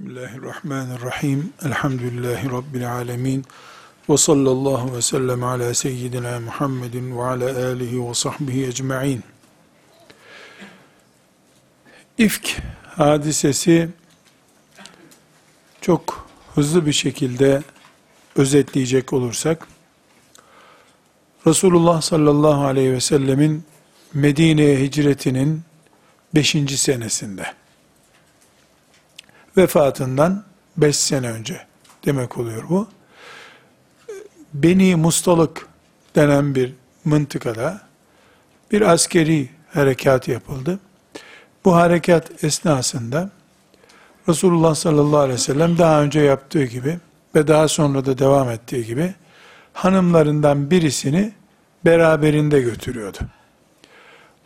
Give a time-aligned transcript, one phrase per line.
[0.00, 1.52] Bismillahirrahmanirrahim.
[1.64, 3.44] Elhamdülillahi Rabbil alemin.
[4.08, 9.22] Ve sallallahu ve sellem ala seyyidina Muhammedin ve ala alihi ve sahbihi ecma'in.
[12.18, 13.88] İfk hadisesi
[15.80, 17.62] çok hızlı bir şekilde
[18.36, 19.66] özetleyecek olursak,
[21.46, 23.64] Resulullah sallallahu aleyhi ve sellemin
[24.14, 25.62] Medine'ye hicretinin
[26.34, 26.56] 5.
[26.80, 27.46] senesinde,
[29.56, 30.44] vefatından
[30.76, 31.66] 5 sene önce
[32.04, 32.88] demek oluyor bu.
[34.54, 35.66] Beni Mustalık
[36.14, 37.80] denen bir mıntıkada
[38.72, 40.78] bir askeri harekat yapıldı.
[41.64, 43.30] Bu harekat esnasında
[44.28, 46.98] Resulullah sallallahu aleyhi ve sellem daha önce yaptığı gibi
[47.34, 49.14] ve daha sonra da devam ettiği gibi
[49.72, 51.32] hanımlarından birisini
[51.84, 53.18] beraberinde götürüyordu.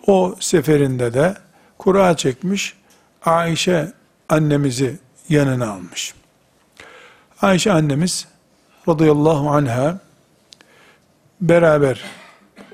[0.06, 1.34] O seferinde de
[1.78, 2.74] kura çekmiş
[3.24, 3.92] Ayşe
[4.30, 6.14] annemizi yanına almış.
[7.42, 8.28] Ayşe annemiz
[8.88, 10.00] radıyallahu anha
[11.40, 12.04] beraber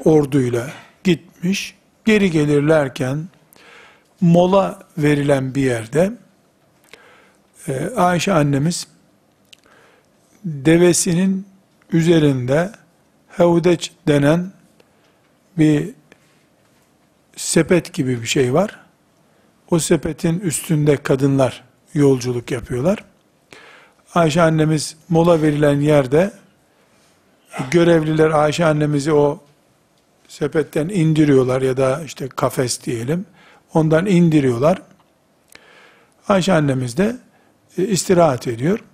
[0.04, 0.70] orduyla
[1.04, 1.74] gitmiş.
[2.04, 3.28] Geri gelirlerken
[4.20, 6.12] mola verilen bir yerde
[7.68, 8.88] e, Ayşe annemiz
[10.44, 11.46] devesinin
[11.92, 12.72] üzerinde
[13.28, 14.52] hevdeç denen
[15.58, 15.94] bir
[17.36, 18.85] sepet gibi bir şey var.
[19.70, 21.64] O sepetin üstünde kadınlar
[21.94, 23.04] yolculuk yapıyorlar.
[24.14, 26.32] Ayşe annemiz mola verilen yerde
[27.70, 29.40] görevliler Ayşe annemizi o
[30.28, 33.26] sepetten indiriyorlar ya da işte kafes diyelim.
[33.74, 34.82] Ondan indiriyorlar.
[36.28, 37.16] Ayşe annemiz de
[37.78, 38.84] e, istirahat ediyor.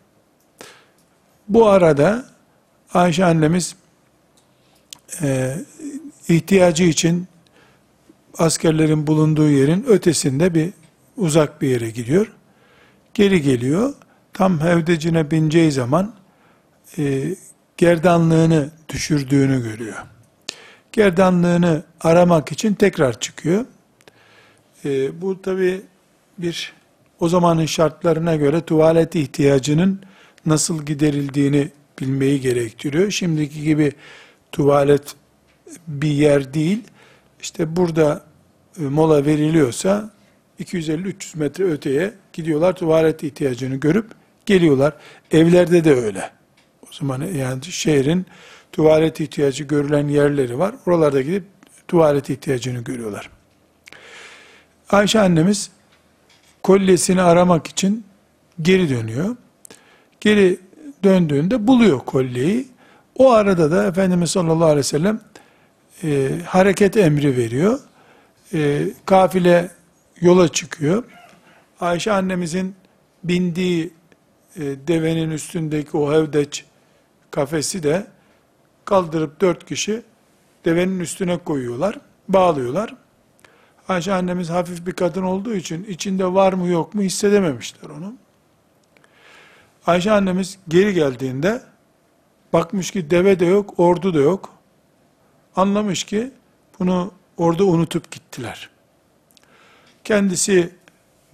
[1.48, 2.26] Bu arada
[2.94, 3.76] Ayşe annemiz
[5.22, 5.56] e,
[6.28, 7.28] ihtiyacı için
[8.38, 10.70] askerlerin bulunduğu yerin ötesinde bir
[11.16, 12.32] uzak bir yere gidiyor.
[13.14, 13.94] Geri geliyor.
[14.32, 16.14] Tam hevdecine bineceği zaman
[16.98, 17.34] e,
[17.76, 19.96] gerdanlığını düşürdüğünü görüyor.
[20.92, 23.64] Gerdanlığını aramak için tekrar çıkıyor.
[24.84, 25.82] E, bu tabi
[26.38, 26.72] bir
[27.20, 30.00] o zamanın şartlarına göre tuvalet ihtiyacının
[30.46, 31.68] nasıl giderildiğini
[32.00, 33.10] bilmeyi gerektiriyor.
[33.10, 33.92] Şimdiki gibi
[34.52, 35.14] tuvalet
[35.88, 36.84] bir yer değil.
[37.42, 38.22] İşte burada
[38.80, 40.10] e, mola veriliyorsa
[40.60, 44.06] 250-300 metre öteye gidiyorlar tuvalet ihtiyacını görüp
[44.46, 44.92] geliyorlar.
[45.30, 46.30] Evlerde de öyle.
[46.82, 48.26] O zaman yani şehrin
[48.72, 50.74] tuvalet ihtiyacı görülen yerleri var.
[50.86, 51.44] Oralarda gidip
[51.88, 53.30] tuvalet ihtiyacını görüyorlar.
[54.90, 55.70] Ayşe annemiz
[56.62, 58.04] kolyesini aramak için
[58.62, 59.36] geri dönüyor.
[60.20, 60.60] Geri
[61.04, 62.68] döndüğünde buluyor kolyeyi.
[63.16, 65.20] O arada da Efendimiz sallallahu aleyhi ve sellem
[66.04, 67.80] e, hareket emri veriyor.
[68.54, 69.70] E, kafile
[70.20, 71.04] yola çıkıyor.
[71.80, 72.74] Ayşe annemizin
[73.24, 73.92] bindiği
[74.56, 76.64] e, devenin üstündeki o hevdeç
[77.30, 78.06] kafesi de
[78.84, 80.02] kaldırıp dört kişi
[80.64, 81.98] devenin üstüne koyuyorlar,
[82.28, 82.94] bağlıyorlar.
[83.88, 88.14] Ayşe annemiz hafif bir kadın olduğu için içinde var mı yok mu hissedememişler onu.
[89.86, 91.62] Ayşe annemiz geri geldiğinde
[92.52, 94.61] bakmış ki deve de yok, ordu da yok.
[95.56, 96.30] Anlamış ki
[96.78, 98.70] bunu orada unutup gittiler.
[100.04, 100.72] Kendisi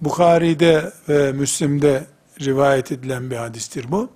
[0.01, 2.05] Bukhari'de ve Müslim'de
[2.41, 4.09] rivayet edilen bir hadistir bu.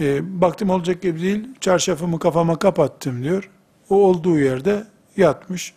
[0.00, 3.50] E, baktım olacak gibi değil, çarşafımı kafama kapattım diyor.
[3.90, 5.74] O olduğu yerde yatmış,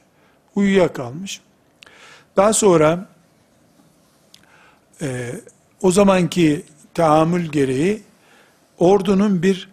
[0.56, 1.42] uyuyakalmış.
[2.38, 3.10] Daha sonra
[5.02, 5.32] e,
[5.82, 8.04] o zamanki tahammül gereği
[8.78, 9.70] ordunun bir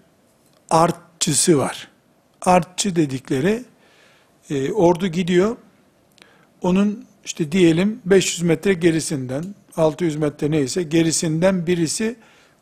[0.70, 1.88] artçısı var.
[2.42, 3.64] Artçı dedikleri
[4.50, 5.56] e, ordu gidiyor,
[6.62, 9.44] onun işte diyelim 500 metre gerisinden,
[9.76, 12.16] 600 metre neyse gerisinden birisi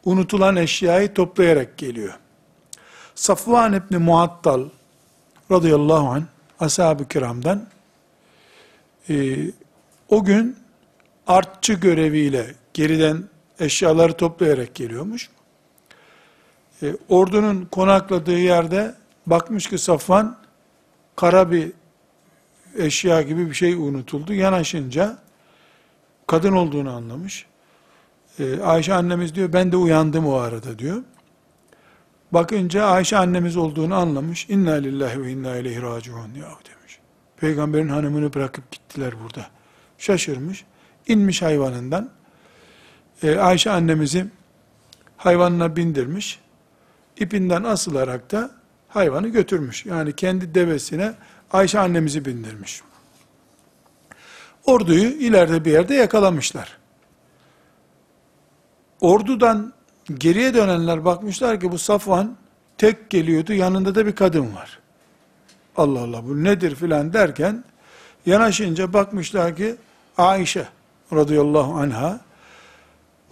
[0.05, 2.15] unutulan eşyayı toplayarak geliyor.
[3.15, 4.69] Safvan İbni Muattal
[5.51, 6.23] radıyallahu anh
[6.61, 7.67] ashab-ı kiramdan
[9.11, 9.37] e,
[10.09, 10.57] o gün
[11.27, 13.25] artçı göreviyle geriden
[13.61, 15.31] eşyaları toplayarak geliyormuş.
[16.83, 18.95] E, ordunun konakladığı yerde
[19.27, 20.37] bakmış ki Safvan
[21.17, 21.73] kara bir
[22.79, 24.35] eşya gibi bir şey unutuldu.
[24.35, 25.19] Yanaşınca
[26.27, 27.47] kadın olduğunu anlamış.
[28.39, 31.03] Ee, Ayşe annemiz diyor ben de uyandım o arada diyor.
[32.33, 34.49] Bakınca Ayşe annemiz olduğunu anlamış.
[34.49, 36.99] İnna lillahi ve inna ileyhi raciun ya demiş.
[37.37, 39.47] Peygamberin hanımını bırakıp gittiler burada.
[39.99, 40.65] Şaşırmış.
[41.07, 42.11] İnmiş hayvanından.
[43.23, 44.27] Ee, Ayşe annemizi
[45.17, 46.41] hayvanına bindirmiş.
[47.19, 48.51] İpinden asılarak da
[48.95, 49.87] hayvanı götürmüş.
[49.87, 51.15] Yani kendi devesine
[51.53, 52.83] Ayşe annemizi bindirmiş.
[54.65, 56.79] Orduyu ileride bir yerde yakalamışlar.
[59.01, 59.73] Ordudan
[60.15, 62.37] geriye dönenler bakmışlar ki bu Safvan
[62.79, 64.79] tek geliyordu, yanında da bir kadın var.
[65.77, 67.65] Allah Allah bu nedir filan derken
[68.27, 69.77] yanaşınca bakmışlar ki
[70.19, 70.69] Ayşe
[71.13, 72.21] radıyallahu anha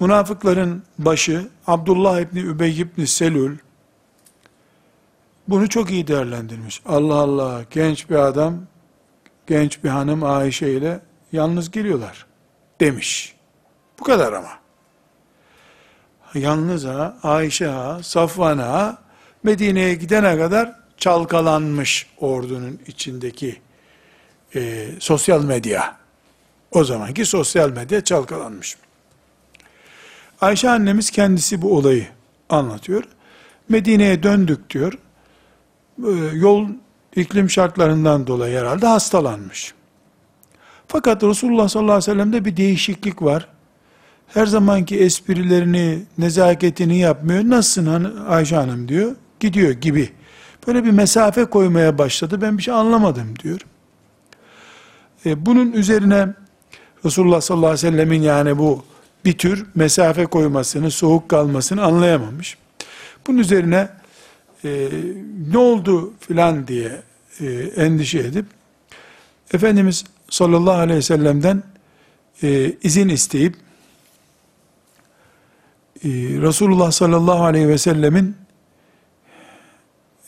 [0.00, 3.58] münafıkların başı Abdullah İbni Übey İbni Selül
[5.48, 6.82] bunu çok iyi değerlendirmiş.
[6.86, 8.60] Allah Allah genç bir adam
[9.46, 11.00] genç bir hanım Ayşe ile
[11.32, 12.26] yalnız geliyorlar
[12.80, 13.36] demiş.
[14.00, 14.62] Bu kadar ama.
[16.34, 18.98] Yalnız ha, Ayşe ha, Safvan ha,
[19.42, 23.60] Medine'ye gidene kadar çalkalanmış ordunun içindeki
[24.54, 25.96] e, sosyal medya.
[26.70, 28.76] O zamanki sosyal medya çalkalanmış.
[30.40, 32.06] Ayşe annemiz kendisi bu olayı
[32.48, 33.04] anlatıyor.
[33.68, 34.98] Medine'ye döndük diyor.
[36.32, 36.68] Yol
[37.16, 39.74] iklim şartlarından dolayı herhalde hastalanmış.
[40.86, 43.48] Fakat Resulullah sallallahu aleyhi ve sellem'de bir değişiklik var.
[44.26, 47.42] Her zamanki esprilerini, nezaketini yapmıyor.
[47.44, 49.16] Nasılsın Ayşe Hanım diyor.
[49.40, 50.10] Gidiyor gibi.
[50.66, 52.42] Böyle bir mesafe koymaya başladı.
[52.42, 53.60] Ben bir şey anlamadım diyor.
[55.26, 56.28] E, bunun üzerine
[57.04, 58.84] Resulullah sallallahu aleyhi ve sellemin yani bu
[59.24, 62.58] bir tür mesafe koymasını, soğuk kalmasını anlayamamış.
[63.26, 63.88] Bunun üzerine
[64.64, 64.88] e,
[65.50, 67.02] ne oldu filan diye
[67.40, 68.46] e, endişe edip
[69.54, 71.62] Efendimiz sallallahu aleyhi ve sellem'den
[72.42, 73.56] e, izin isteyip
[76.04, 76.08] e,
[76.42, 78.36] Resulullah sallallahu aleyhi ve sellemin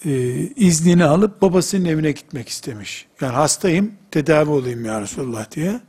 [0.04, 0.10] e,
[0.56, 3.06] iznini alıp babasının evine gitmek istemiş.
[3.20, 5.80] Yani hastayım, tedavi olayım ya Resulullah diye.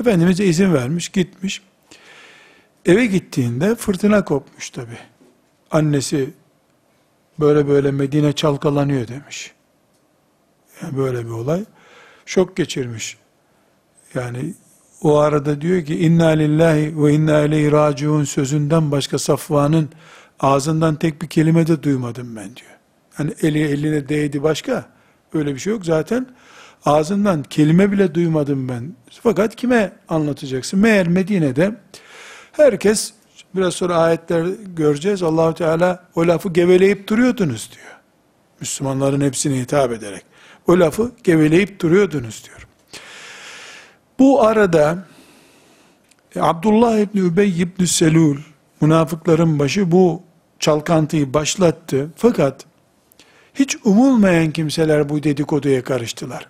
[0.00, 1.62] Efendimiz de izin vermiş, gitmiş.
[2.86, 4.98] Eve gittiğinde fırtına kopmuş tabi.
[5.70, 6.30] Annesi
[7.40, 9.52] böyle böyle Medine çalkalanıyor demiş.
[10.82, 11.64] Yani böyle bir olay.
[12.26, 13.16] Şok geçirmiş.
[14.14, 14.54] Yani
[15.02, 19.88] o arada diyor ki inna lillahi ve inna ileyhi raciun sözünden başka Safvan'ın
[20.40, 22.70] ağzından tek bir kelime de duymadım ben diyor.
[23.14, 24.84] Hani eli eline değdi başka
[25.34, 26.26] öyle bir şey yok zaten.
[26.84, 28.94] Ağzından kelime bile duymadım ben.
[29.22, 30.80] Fakat kime anlatacaksın?
[30.80, 31.74] Meğer Medine'de
[32.52, 33.12] herkes
[33.54, 34.46] biraz sonra ayetler
[34.76, 35.22] göreceğiz.
[35.22, 37.94] Allahu Teala o lafı geveleyip duruyordunuz diyor.
[38.60, 40.24] Müslümanların hepsine hitap ederek.
[40.66, 42.66] O lafı geveleyip duruyordunuz diyor.
[44.18, 44.98] Bu arada
[46.36, 48.36] e, Abdullah İbni Übey İbni Selul
[48.80, 50.22] münafıkların başı bu
[50.58, 52.08] çalkantıyı başlattı.
[52.16, 52.64] Fakat
[53.54, 56.48] hiç umulmayan kimseler bu dedikoduya karıştılar.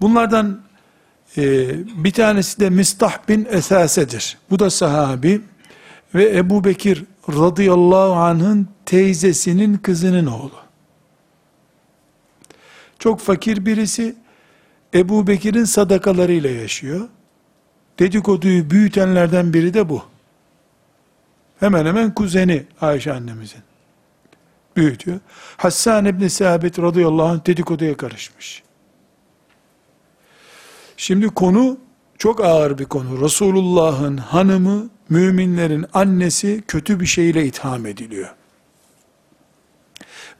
[0.00, 0.60] Bunlardan
[1.36, 1.68] e,
[2.04, 4.38] bir tanesi de Mistah bin Esase'dir.
[4.50, 5.40] Bu da sahabi
[6.14, 10.68] ve Ebu Bekir radıyallahu anh'ın teyzesinin kızının oğlu.
[12.98, 14.16] Çok fakir birisi,
[14.94, 17.08] Ebu Bekir'in sadakalarıyla yaşıyor.
[17.98, 20.02] Dedikoduyu büyütenlerden biri de bu.
[21.60, 23.60] Hemen hemen kuzeni Ayşe annemizin.
[24.76, 25.20] Büyütüyor.
[25.56, 28.62] Hassan İbni Sabit radıyallahu anh dedikoduya karışmış.
[30.96, 31.78] Şimdi konu
[32.18, 33.24] çok ağır bir konu.
[33.24, 38.28] Resulullah'ın hanımı, müminlerin annesi kötü bir şeyle itham ediliyor.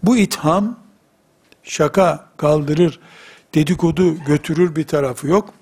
[0.02, 0.78] Bu itham
[1.62, 3.00] şaka kaldırır,
[3.54, 5.54] dedikodu götürür bir tarafı yok.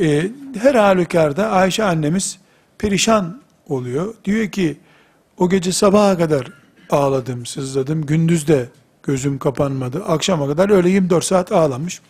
[0.00, 2.38] Ee, her halükarda Ayşe annemiz
[2.78, 4.14] perişan oluyor.
[4.24, 4.76] Diyor ki
[5.38, 6.46] o gece sabaha kadar
[6.90, 8.06] ağladım, sızladım.
[8.06, 8.68] Gündüz de
[9.02, 10.04] gözüm kapanmadı.
[10.04, 12.00] Akşama kadar öyle 24 saat ağlamış.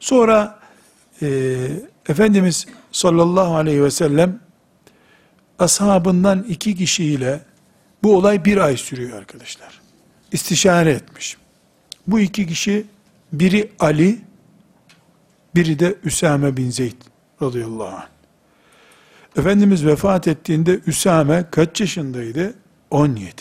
[0.00, 0.58] Sonra
[1.22, 1.28] e,
[2.08, 4.40] Efendimiz sallallahu aleyhi ve sellem
[5.58, 7.40] ashabından iki kişiyle
[8.02, 9.80] bu olay bir ay sürüyor arkadaşlar.
[10.32, 11.36] İstişare etmiş.
[12.06, 12.86] Bu iki kişi
[13.32, 14.18] biri Ali,
[15.54, 16.96] biri de Üsame bin Zeyd
[17.42, 18.06] radıyallahu anh.
[19.36, 22.54] Efendimiz vefat ettiğinde Üsame kaç yaşındaydı?
[22.90, 23.32] 17.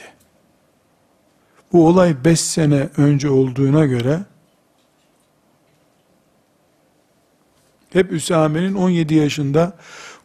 [1.73, 4.19] Bu olay 5 sene önce olduğuna göre
[7.93, 9.73] hep Üsame'nin 17 yaşında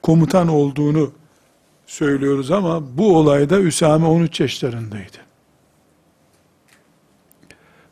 [0.02, 1.12] komutan olduğunu
[1.86, 5.16] söylüyoruz ama bu olayda Üsame 13 yaşlarındaydı.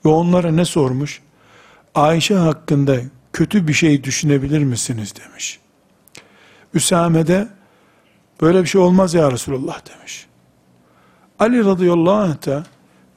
[0.04, 1.20] Ve onlara ne sormuş?
[1.94, 2.96] Ayşe hakkında
[3.32, 5.60] kötü bir şey düşünebilir misiniz demiş.
[6.74, 7.48] Üsame de
[8.40, 10.26] böyle bir şey olmaz ya Resulullah demiş.
[11.38, 12.64] Ali radıyallahu anh da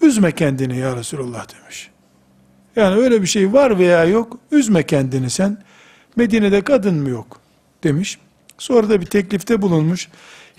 [0.02, 1.90] üzme kendini ya Resulullah demiş.
[2.76, 5.64] Yani öyle bir şey var veya yok üzme kendini sen.
[6.16, 7.40] Medine'de kadın mı yok
[7.84, 8.20] demiş.
[8.58, 10.10] Sonra da bir teklifte bulunmuş.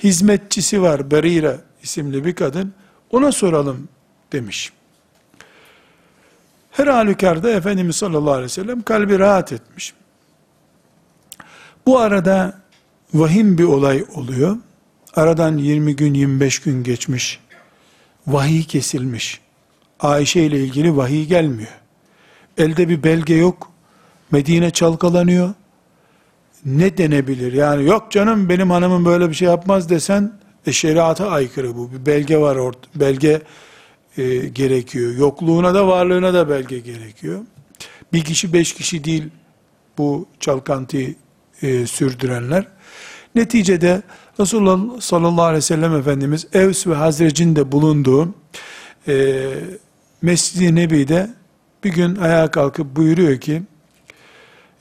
[0.02, 2.74] Hizmetçisi var Berira isimli bir kadın.
[3.10, 3.88] Ona soralım
[4.32, 4.72] demiş.
[6.70, 9.94] Her halükarda Efendimiz sallallahu aleyhi ve sellem kalbi rahat etmiş.
[11.86, 12.60] Bu arada
[13.14, 14.56] vahim bir olay oluyor.
[15.14, 17.40] Aradan 20 gün 25 gün geçmiş.
[18.26, 19.40] Vahiy kesilmiş.
[20.00, 21.72] Ayşe ile ilgili vahiy gelmiyor.
[22.58, 23.70] Elde bir belge yok.
[24.30, 25.54] Medine çalkalanıyor.
[26.66, 27.52] Ne denebilir?
[27.52, 30.32] Yani yok canım benim hanımım böyle bir şey yapmaz desen
[30.66, 31.92] e, şeriata aykırı bu.
[31.92, 32.86] Bir belge var orada.
[32.94, 33.42] Belge
[34.16, 35.14] e, gerekiyor.
[35.14, 37.40] Yokluğuna da varlığına da belge gerekiyor.
[38.12, 39.24] Bir kişi beş kişi değil
[39.98, 41.14] bu çalkantıyı
[41.62, 42.64] e, sürdürenler.
[43.34, 44.02] Neticede
[44.40, 48.34] Resulullah sallallahu aleyhi ve sellem Efendimiz Evs ve Hazrec'in de bulunduğu
[49.08, 49.44] e,
[50.22, 51.30] Mescid-i Nebi'de
[51.84, 53.62] bir gün ayağa kalkıp buyuruyor ki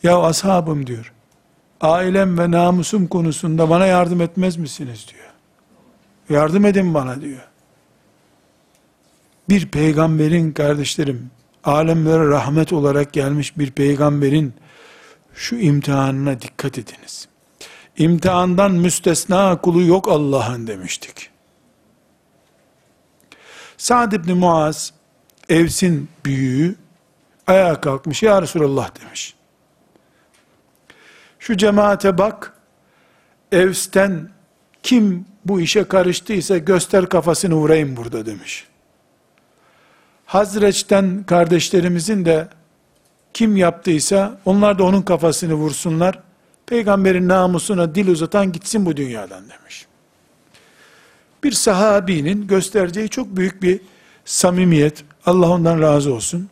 [0.04, 1.14] ya ashabım diyor
[1.82, 5.28] ailem ve namusum konusunda bana yardım etmez misiniz diyor.
[6.30, 7.48] Yardım edin bana diyor.
[9.50, 11.32] Bir peygamberin kardeşlerim,
[11.64, 14.54] alemlere rahmet olarak gelmiş bir peygamberin
[15.34, 17.28] şu imtihanına dikkat ediniz.
[17.98, 21.30] İmtihandan müstesna kulu yok Allah'ın demiştik.
[23.78, 24.94] Sa'd ibn Muaz,
[25.50, 26.76] Evs'in büyüğü,
[27.48, 29.37] ayağa kalkmış, Ya Resulallah demiş.
[31.48, 32.54] Şu cemaate bak,
[33.52, 34.30] Evs'ten
[34.84, 38.68] kim bu işe karıştıysa göster kafasını vurayım burada demiş.
[40.26, 42.48] Hazreç'ten kardeşlerimizin de
[43.34, 46.20] kim yaptıysa onlar da onun kafasını vursunlar.
[46.66, 49.86] Peygamberin namusuna dil uzatan gitsin bu dünyadan demiş.
[51.44, 53.82] Bir sahabinin göstereceği çok büyük bir
[54.26, 55.04] samimiyet.
[55.26, 56.50] Allah ondan razı olsun.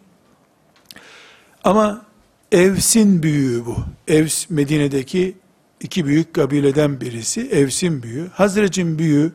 [1.64, 2.06] Ama
[2.52, 3.78] Evs'in büyüğü bu.
[4.08, 5.38] Evs Medine'deki
[5.80, 7.50] iki büyük kabileden birisi.
[7.50, 8.30] Evs'in büyüğü.
[8.34, 9.34] Hazret'in büyüğü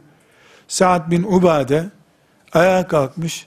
[0.69, 1.91] Sa'd bin Ubade
[2.53, 3.47] ayağa kalkmış.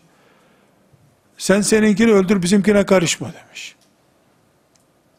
[1.37, 3.75] Sen seninkini öldür bizimkine karışma demiş.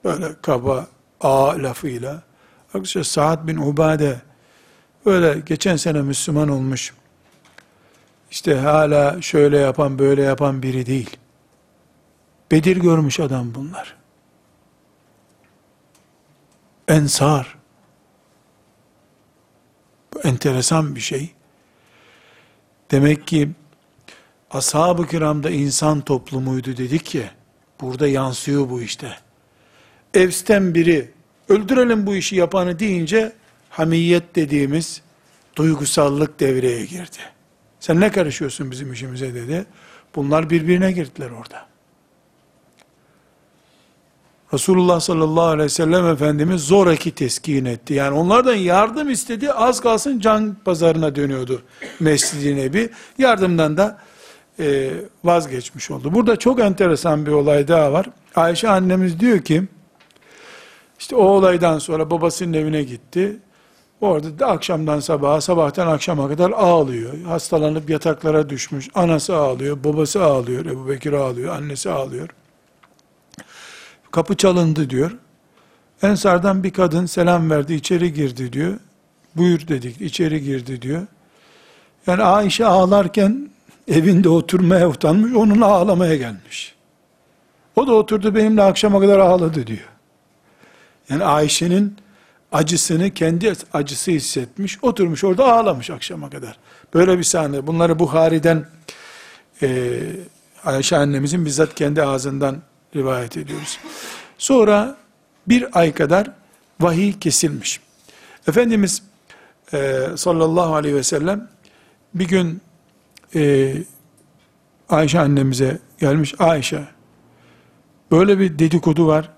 [0.05, 0.87] Böyle kaba
[1.21, 2.23] a lafıyla.
[2.67, 4.21] Arkadaşlar Sa'd bin Ubade
[5.07, 6.95] böyle geçen sene Müslüman olmuş.
[8.31, 11.17] İşte hala şöyle yapan böyle yapan biri değil.
[12.51, 14.04] Bedir görmüş adam bunlar.
[16.89, 17.59] Ensar.
[20.15, 21.31] Bu enteresan bir şey.
[22.91, 23.51] Demek ki
[24.51, 27.31] ashab-ı kiramda insan toplumuydu dedik ya,
[27.81, 29.17] burada yansıyor bu işte.
[30.15, 31.11] Evsten biri,
[31.49, 33.33] öldürelim bu işi yapanı deyince,
[33.71, 35.03] hamiyet dediğimiz
[35.57, 37.19] duygusallık devreye girdi.
[37.81, 39.67] Sen ne karışıyorsun bizim işimize dedi.
[40.15, 41.74] Bunlar birbirine girdiler orada.
[44.55, 47.95] Resulullah sallallahu aleyhi ve sellem Efendimiz zoraki teskin etti.
[47.95, 51.63] Yani onlardan yardım istedi, az kalsın can pazarına dönüyordu
[52.01, 52.91] Mescid-i Nebi.
[53.19, 53.99] Yardımdan da
[54.61, 54.91] e,
[55.25, 56.15] vazgeçmiş oldu.
[56.15, 58.07] Burada çok enteresan bir olay daha var.
[58.37, 59.63] Ayşe annemiz diyor ki,
[60.99, 63.37] işte o olaydan sonra babasının evine gitti.
[64.01, 67.25] Orada da akşamdan sabaha, sabahtan akşama kadar ağlıyor.
[67.25, 68.89] Hastalanıp yataklara düşmüş.
[68.95, 72.29] Anası ağlıyor, babası ağlıyor, Ebu Bekir ağlıyor, annesi ağlıyor.
[74.15, 75.11] Kapı çalındı diyor.
[76.03, 78.79] Ensardan bir kadın selam verdi, içeri girdi diyor.
[79.37, 81.07] Buyur dedik, içeri girdi diyor.
[82.07, 83.51] Yani Ayşe ağlarken
[83.89, 86.75] evinde oturmaya utanmış, onun ağlamaya gelmiş.
[87.77, 89.89] O da oturdu benimle akşama kadar ağladı diyor.
[91.09, 91.97] Yani Ayşe'nin
[92.53, 96.59] acısını kendi acısı hissetmiş, oturmuş orada ağlamış akşama kadar.
[96.95, 97.67] Böyle bir sahne.
[97.67, 98.67] Bunları Bukhari'den
[99.63, 99.99] e,
[100.65, 102.63] Ayşe annemizin bizzat kendi ağzından
[102.97, 103.79] rivayet ediyoruz.
[104.39, 104.97] Sonra
[105.47, 106.31] bir ay kadar
[106.81, 107.81] vahiy kesilmiş.
[108.49, 109.03] Efendimiz
[109.73, 111.49] e, sallallahu aleyhi ve sellem
[112.15, 112.61] bir gün
[113.35, 113.75] e,
[114.89, 116.35] Ayşe annemize gelmiş.
[116.39, 116.85] Ayşe
[118.11, 119.31] böyle bir dedikodu var.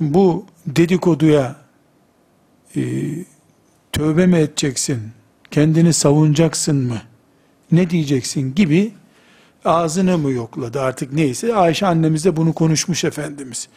[0.00, 1.56] Bu dedikoduya
[2.76, 2.80] e,
[3.92, 5.12] tövbe mi edeceksin?
[5.50, 6.98] Kendini savunacaksın mı?
[7.72, 8.92] Ne diyeceksin gibi
[9.64, 11.54] ağzını mı yokladı artık neyse.
[11.54, 13.68] Ayşe annemiz de bunu konuşmuş Efendimiz.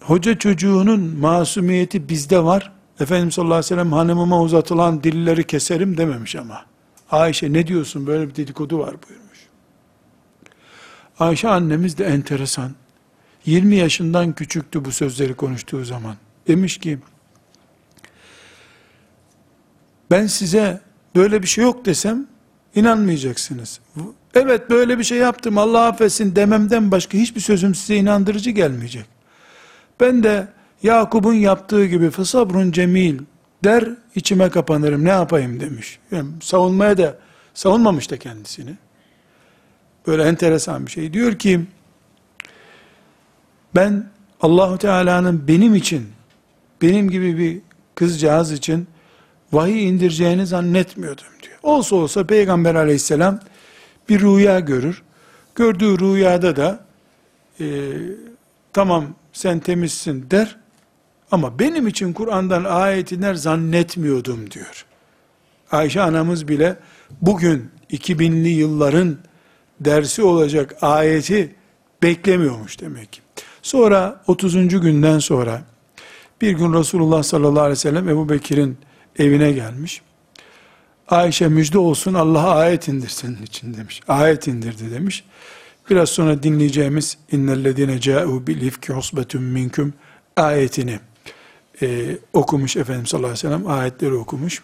[0.00, 2.72] Hoca çocuğunun masumiyeti bizde var.
[3.00, 6.64] Efendimiz sallallahu aleyhi ve sellem hanımıma uzatılan dilleri keserim dememiş ama.
[7.10, 9.38] Ayşe ne diyorsun böyle bir dedikodu var buyurmuş.
[11.18, 12.74] Ayşe annemiz de enteresan.
[13.46, 16.16] 20 yaşından küçüktü bu sözleri konuştuğu zaman.
[16.48, 16.98] Demiş ki,
[20.10, 20.80] ben size
[21.16, 22.26] böyle bir şey yok desem
[22.74, 23.80] inanmayacaksınız.
[24.34, 29.04] Evet böyle bir şey yaptım Allah affetsin dememden başka hiçbir sözüm size inandırıcı gelmeyecek.
[30.00, 30.48] Ben de
[30.82, 33.18] Yakup'un yaptığı gibi fısabrun cemil
[33.64, 35.98] der içime kapanırım ne yapayım demiş.
[36.10, 37.18] Yani savunmaya da
[37.54, 38.74] savunmamış da kendisini.
[40.06, 41.12] Böyle enteresan bir şey.
[41.12, 41.60] Diyor ki
[43.74, 44.10] ben
[44.40, 46.08] Allahu Teala'nın benim için
[46.82, 47.60] benim gibi bir
[47.94, 48.88] kızcağız için
[49.52, 51.58] vahiy indireceğini zannetmiyordum diyor.
[51.62, 53.40] Olsa olsa Peygamber aleyhisselam
[54.10, 55.02] bir rüya görür.
[55.54, 56.84] Gördüğü rüyada da
[57.60, 57.66] e,
[58.72, 60.56] tamam sen temizsin der
[61.30, 64.84] ama benim için Kur'an'dan ayet iner zannetmiyordum diyor.
[65.70, 66.76] Ayşe anamız bile
[67.22, 69.18] bugün 2000'li yılların
[69.80, 71.54] dersi olacak ayeti
[72.02, 73.20] beklemiyormuş demek ki.
[73.62, 74.68] Sonra 30.
[74.68, 75.62] günden sonra
[76.40, 78.78] bir gün Resulullah sallallahu aleyhi ve sellem Ebu Bekir'in
[79.18, 80.02] evine gelmiş.
[81.10, 84.00] Ayşe müjde olsun Allah ayet indir senin için demiş.
[84.08, 85.24] Ayet indirdi demiş.
[85.90, 89.92] Biraz sonra dinleyeceğimiz innellezine ca'u bil ifki husbetun minkum
[90.36, 91.00] ayetini
[91.82, 94.62] e, okumuş Efendimiz sallallahu aleyhi ve sellem ayetleri okumuş.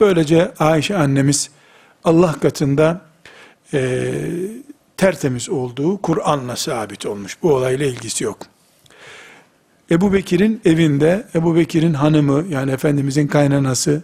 [0.00, 1.50] Böylece Ayşe annemiz
[2.04, 3.00] Allah katında
[3.74, 4.12] e,
[4.96, 7.36] tertemiz olduğu Kur'an'la sabit olmuş.
[7.42, 8.38] Bu olayla ilgisi yok.
[9.90, 14.02] Ebu Bekir'in evinde Ebu Bekir'in hanımı yani Efendimizin kaynanası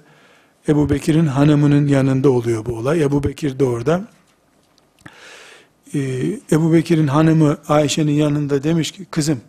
[0.69, 3.03] Ebu Bekir'in hanımının yanında oluyor bu olay.
[3.03, 4.05] Ebu Bekir de orada.
[5.95, 6.01] Ee,
[6.53, 9.41] Ebu Bekir'in hanımı Ayşe'nin yanında demiş ki kızım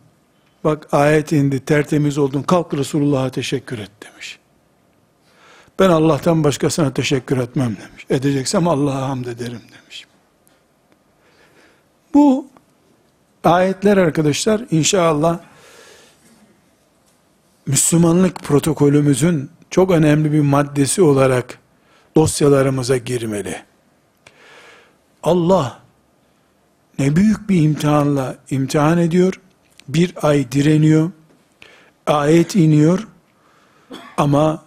[0.64, 4.40] bak ayet indi tertemiz oldun kalk Resulullah'a teşekkür et demiş.
[5.80, 8.06] Ben Allah'tan başkasına teşekkür etmem demiş.
[8.10, 10.06] Edeceksem Allah'a hamd ederim demiş.
[12.14, 12.48] Bu
[13.44, 15.40] ayetler arkadaşlar inşallah
[17.68, 21.60] Müslümanlık protokolümüzün çok önemli bir maddesi olarak
[22.18, 23.64] dosyalarımıza girmeli.
[25.24, 25.80] Allah
[27.00, 29.42] ne büyük bir imtihanla imtihan ediyor.
[29.88, 31.12] Bir ay direniyor.
[32.08, 33.08] Ayet iniyor.
[34.18, 34.64] Ama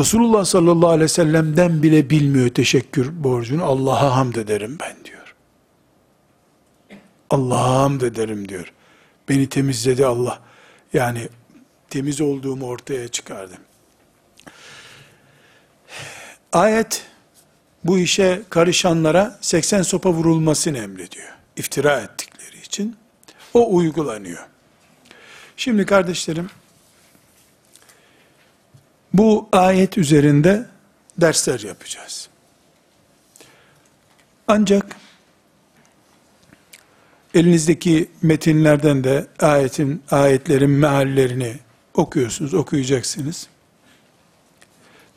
[0.00, 3.64] Resulullah sallallahu aleyhi ve sellem'den bile bilmiyor teşekkür borcunu.
[3.64, 5.34] Allah'a hamd ederim ben diyor.
[7.30, 8.72] Allah'a hamd ederim diyor.
[9.28, 10.40] Beni temizledi Allah.
[10.92, 11.28] Yani
[11.90, 13.58] temiz olduğumu ortaya çıkardım.
[16.52, 17.02] Ayet
[17.84, 21.28] bu işe karışanlara 80 sopa vurulmasını emrediyor.
[21.56, 22.96] İftira ettikleri için.
[23.54, 24.46] O uygulanıyor.
[25.56, 26.50] Şimdi kardeşlerim,
[29.14, 30.66] bu ayet üzerinde
[31.18, 32.28] dersler yapacağız.
[34.48, 34.96] Ancak
[37.34, 41.56] elinizdeki metinlerden de ayetin ayetlerin meallerini
[41.94, 43.48] okuyorsunuz, okuyacaksınız.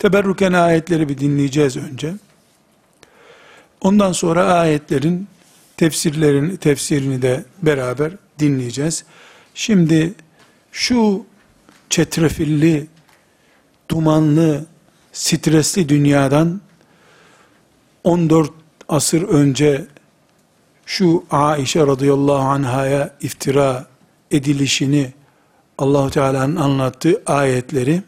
[0.04, 2.14] Teberruken ayetleri bir dinleyeceğiz önce.
[3.82, 5.28] Ondan sonra ayetlerin
[5.78, 9.04] tefsirlerini, tefsirini de beraber dinleyeceğiz.
[9.56, 10.14] Şimdi
[10.72, 11.26] şu
[11.90, 12.88] çetrefilli,
[13.90, 14.66] dumanlı,
[15.14, 16.62] stresli dünyadan
[18.04, 18.52] 14
[18.90, 19.86] asır önce
[20.86, 23.86] şu Aişe radıyallahu anhaya iftira
[24.32, 25.14] edilişini
[25.78, 28.02] Allahu Teala'nın anlattığı ayetleri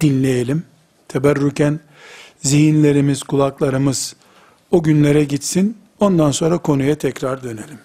[0.00, 0.73] dinleyelim.
[1.14, 1.80] Teberrüken
[2.36, 4.16] zihinlerimiz, kulaklarımız
[4.70, 5.78] o günlere gitsin.
[6.00, 7.78] Ondan sonra konuya tekrar dönelim.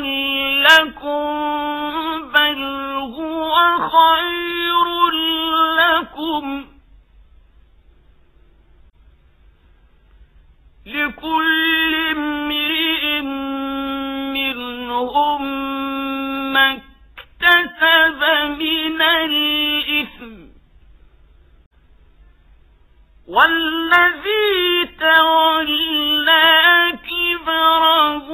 [0.66, 1.30] لكم
[2.32, 2.64] بل
[3.18, 5.10] هو خير
[5.78, 6.64] لكم.
[10.86, 13.20] لكل امرئ
[14.34, 15.42] منهم
[16.52, 18.20] ما اكتسب
[18.58, 20.50] من الإثم.
[23.28, 26.50] والذي تولى
[26.92, 28.28] كبره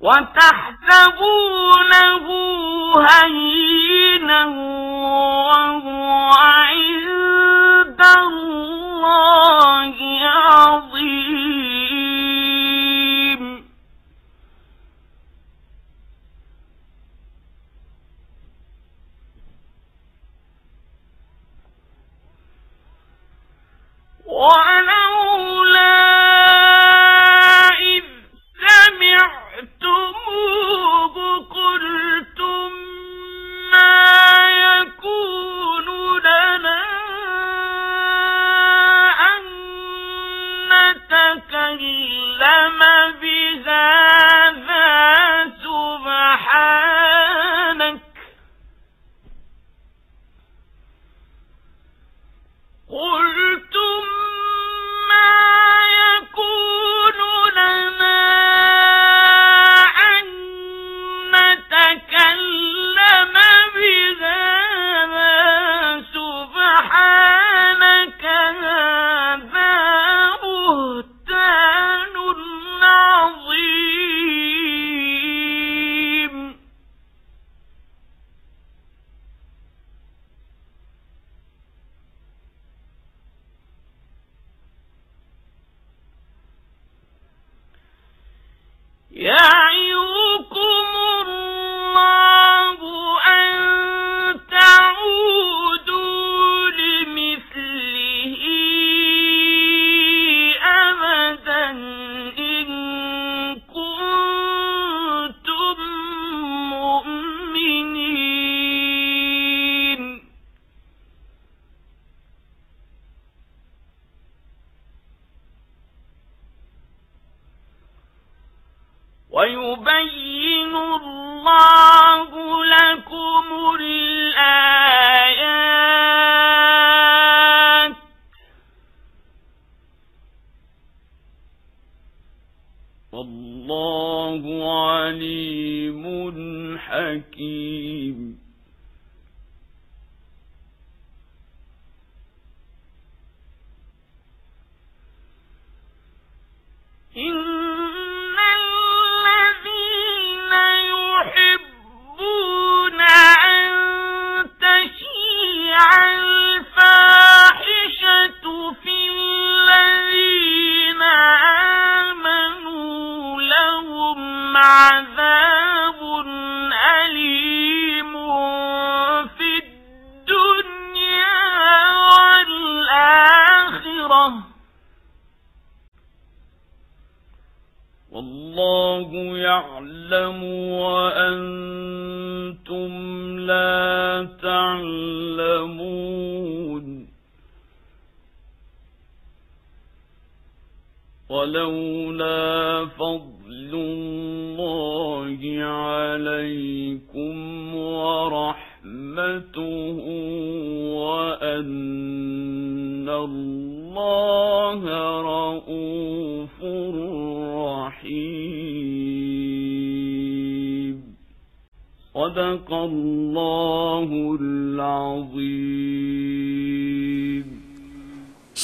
[0.00, 1.90] وتحسبونه
[3.08, 6.30] هينا وهو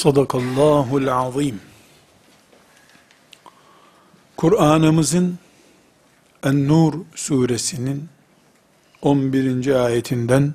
[0.07, 1.61] Sadakallahul azim.
[4.37, 5.39] Kur'an'ımızın
[6.43, 8.09] En-Nur suresinin
[9.01, 9.85] 11.
[9.85, 10.53] ayetinden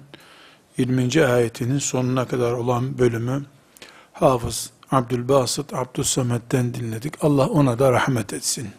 [0.79, 1.25] 20.
[1.25, 3.45] ayetinin sonuna kadar olan bölümü
[4.13, 7.25] Hafız Abdülbasit Abdüssamet'ten dinledik.
[7.25, 8.71] Allah ona da rahmet etsin.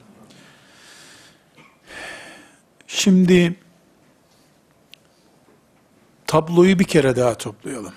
[2.87, 3.55] Şimdi
[6.27, 7.93] tabloyu bir kere daha toplayalım.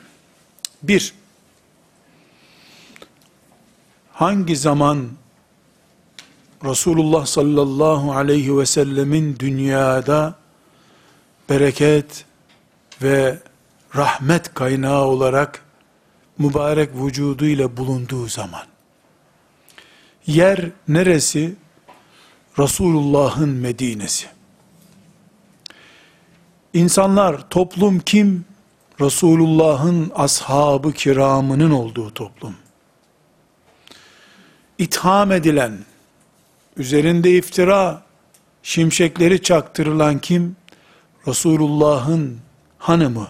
[0.82, 1.14] Bir,
[4.16, 5.08] hangi zaman
[6.64, 10.34] Resulullah sallallahu aleyhi ve sellemin dünyada
[11.50, 12.24] bereket
[13.02, 13.38] ve
[13.96, 15.64] rahmet kaynağı olarak
[16.38, 18.66] mübarek vücuduyla bulunduğu zaman
[20.26, 21.56] yer neresi?
[22.58, 24.26] Resulullah'ın Medine'si.
[26.74, 28.44] İnsanlar, toplum kim?
[29.00, 32.54] Resulullah'ın ashabı kiramının olduğu toplum
[34.78, 35.78] itham edilen,
[36.76, 38.02] üzerinde iftira,
[38.62, 40.56] şimşekleri çaktırılan kim?
[41.26, 42.38] Resulullah'ın
[42.78, 43.28] hanımı,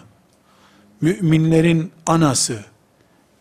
[1.01, 2.65] müminlerin anası,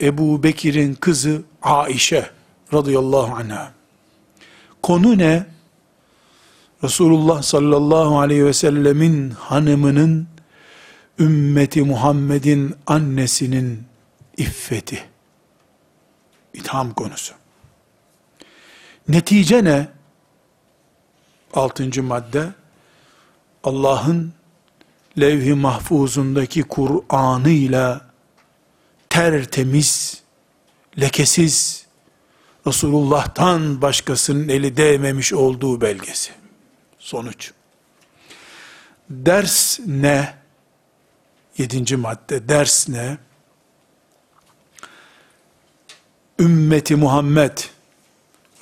[0.01, 2.31] Ebu Bekir'in kızı Aişe
[2.73, 3.73] radıyallahu anha.
[4.83, 5.47] Konu ne?
[6.85, 10.27] Resulullah sallallahu aleyhi ve sellemin hanımının,
[11.19, 13.83] ümmeti Muhammed'in annesinin
[14.37, 15.05] iffeti.
[16.55, 17.35] İtham konusu.
[19.09, 19.89] Netice ne?
[21.55, 22.49] Altıncı madde,
[23.65, 24.33] Allah'ın
[25.19, 28.11] levh-i mahfuzundaki Kur'an'ıyla
[29.09, 30.23] tertemiz,
[31.01, 31.87] lekesiz,
[32.67, 36.33] Resulullah'tan başkasının eli değmemiş olduğu belgesi.
[36.99, 37.53] Sonuç.
[39.11, 40.35] Ders ne?
[41.59, 43.19] Yedinci madde, ders ne?
[46.39, 47.59] Ümmeti Muhammed,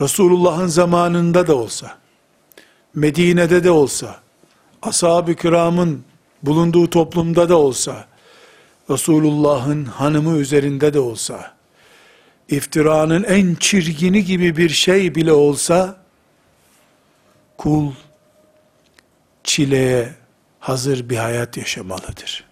[0.00, 1.98] Resulullah'ın zamanında da olsa,
[2.94, 4.20] Medine'de de olsa,
[4.82, 6.04] ashab-ı kiramın
[6.42, 8.06] bulunduğu toplumda da olsa,
[8.90, 11.54] Resulullah'ın hanımı üzerinde de olsa,
[12.48, 15.96] iftiranın en çirgini gibi bir şey bile olsa,
[17.58, 17.92] kul,
[19.44, 20.14] çileye
[20.60, 22.44] hazır bir hayat yaşamalıdır.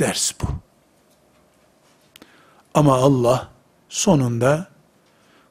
[0.00, 0.46] Ders bu.
[2.74, 3.48] Ama Allah
[3.88, 4.71] sonunda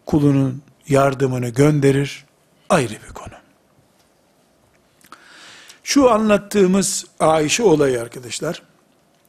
[0.06, 2.26] kulunun yardımını gönderir,
[2.70, 3.34] ayrı bir konu.
[5.84, 8.62] Şu anlattığımız Ayşe olayı arkadaşlar,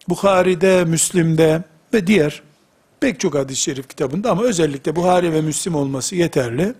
[0.09, 1.63] Bukhari'de, Müslim'de
[1.95, 2.43] ve diğer
[3.01, 6.75] pek çok hadis-i şerif kitabında ama özellikle Buhari ve Müslim olması yeterli.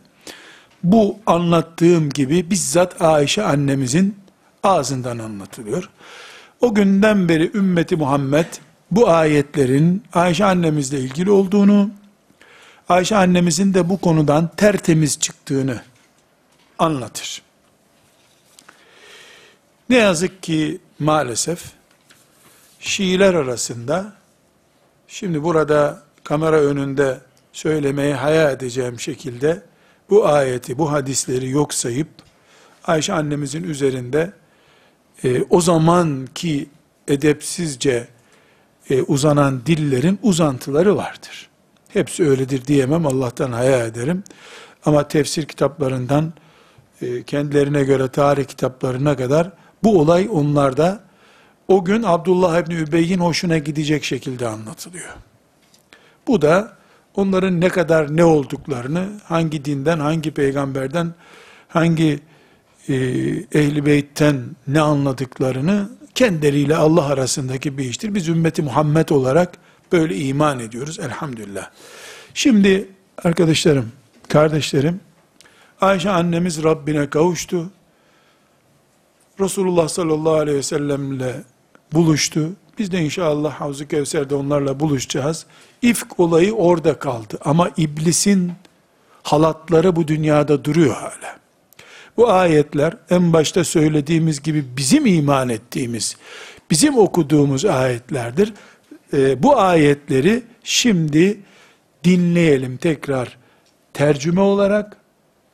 [0.83, 4.17] Bu anlattığım gibi bizzat Ayşe annemizin
[4.63, 5.91] ağzından anlatılıyor.
[6.61, 8.47] O günden beri ümmeti Muhammed
[8.91, 11.91] bu ayetlerin Ayşe annemizle ilgili olduğunu,
[12.89, 15.83] Ayşe annemizin de bu konudan tertemiz çıktığını
[16.79, 17.43] anlatır.
[19.89, 21.65] Ne yazık ki maalesef
[22.81, 24.13] Şiiler arasında
[25.09, 27.21] şimdi burada kamera önünde
[27.53, 29.63] söylemeyi hayal edeceğim şekilde
[30.11, 32.09] bu ayeti, bu hadisleri yok sayıp
[32.85, 34.33] Ayşe annemizin üzerinde
[35.25, 36.69] e, o zamanki
[37.09, 38.09] edepsizce
[38.91, 41.52] e, uzanan dillerin uzantıları vardır.
[41.93, 44.25] Hepsi öyledir diyemem, Allah'tan hayal ederim.
[44.85, 46.33] Ama tefsir kitaplarından
[47.03, 49.51] e, kendilerine göre tarih kitaplarına kadar
[49.85, 51.01] bu olay onlarda
[51.69, 55.11] o gün Abdullah İbni Übey'in hoşuna gidecek şekilde anlatılıyor.
[56.27, 56.77] Bu da
[57.15, 61.15] onların ne kadar ne olduklarını, hangi dinden, hangi peygamberden,
[61.69, 62.21] hangi
[62.89, 62.95] e,
[63.53, 68.15] ehli beytten ne anladıklarını kendileriyle Allah arasındaki bir iştir.
[68.15, 69.59] Biz ümmeti Muhammed olarak
[69.93, 71.71] böyle iman ediyoruz elhamdülillah.
[72.35, 72.89] Şimdi
[73.25, 73.93] arkadaşlarım,
[74.29, 75.01] kardeşlerim,
[75.81, 77.71] Ayşe annemiz Rabbine kavuştu.
[79.41, 81.35] Resulullah sallallahu aleyhi ve sellemle
[81.93, 82.51] buluştu.
[82.79, 85.47] Biz de inşallah Havzu Kevser'de onlarla buluşacağız.
[85.83, 87.39] İfk olayı orada kaldı.
[87.45, 88.53] Ama iblisin
[89.23, 91.37] halatları bu dünyada duruyor hala.
[92.17, 96.17] Bu ayetler en başta söylediğimiz gibi bizim iman ettiğimiz,
[96.71, 98.53] bizim okuduğumuz ayetlerdir.
[99.13, 101.41] Ee, bu ayetleri şimdi
[102.05, 103.39] dinleyelim tekrar
[103.93, 104.97] tercüme olarak,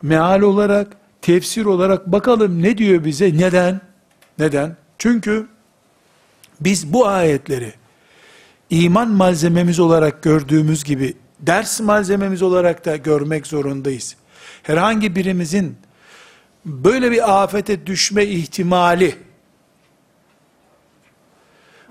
[0.03, 3.81] meal olarak, tefsir olarak bakalım ne diyor bize, neden?
[4.39, 4.77] Neden?
[4.99, 5.47] Çünkü
[6.61, 7.73] biz bu ayetleri
[8.71, 14.17] iman malzememiz olarak gördüğümüz gibi ders malzememiz olarak da görmek zorundayız.
[14.63, 15.77] Herhangi birimizin
[16.65, 19.15] böyle bir afete düşme ihtimali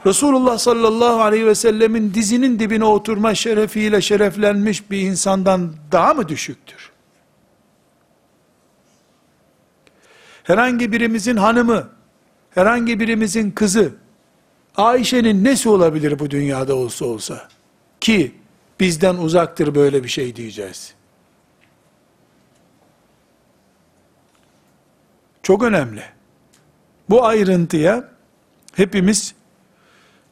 [0.08, 6.92] Resulullah sallallahu aleyhi ve sellemin dizinin dibine oturma şerefiyle şereflenmiş bir insandan daha mı düşüktür?
[10.44, 11.90] Herhangi birimizin hanımı,
[12.50, 13.96] herhangi birimizin kızı,
[14.78, 17.48] Ayşe'nin nesi olabilir bu dünyada olsa olsa?
[18.00, 18.36] Ki
[18.80, 20.94] bizden uzaktır böyle bir şey diyeceğiz.
[25.44, 26.04] Çok önemli.
[27.10, 28.10] Bu ayrıntıya
[28.76, 29.37] hepimiz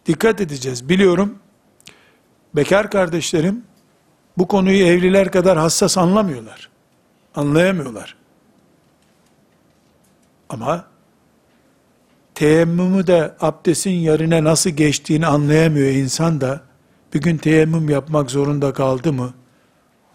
[0.06, 0.90] dikkat edeceğiz.
[0.90, 1.40] Biliyorum
[2.56, 3.64] bekar kardeşlerim
[4.38, 6.70] bu konuyu evliler kadar hassas anlamıyorlar.
[7.36, 8.16] Anlayamıyorlar.
[10.50, 10.86] Ama
[12.36, 16.62] teyemmümü de abdestin yerine nasıl geçtiğini anlayamıyor insan da
[17.14, 19.34] bir gün teyemmüm yapmak zorunda kaldı mı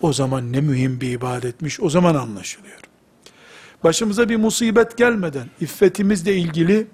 [0.00, 2.80] o zaman ne mühim bir ibadetmiş o zaman anlaşılıyor.
[3.84, 6.86] Başımıza bir musibet gelmeden, iffetimizle ilgili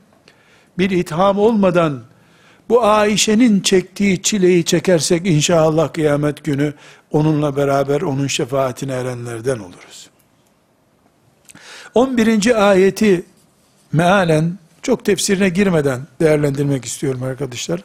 [0.78, 2.02] bir itham olmadan
[2.68, 6.74] bu Ayşe'nin çektiği çileyi çekersek inşallah kıyamet günü
[7.10, 10.10] onunla beraber onun şefaatine erenlerden oluruz.
[11.94, 12.68] 11.
[12.68, 13.24] ayeti
[13.92, 17.80] mealen çok tefsirine girmeden değerlendirmek istiyorum arkadaşlar.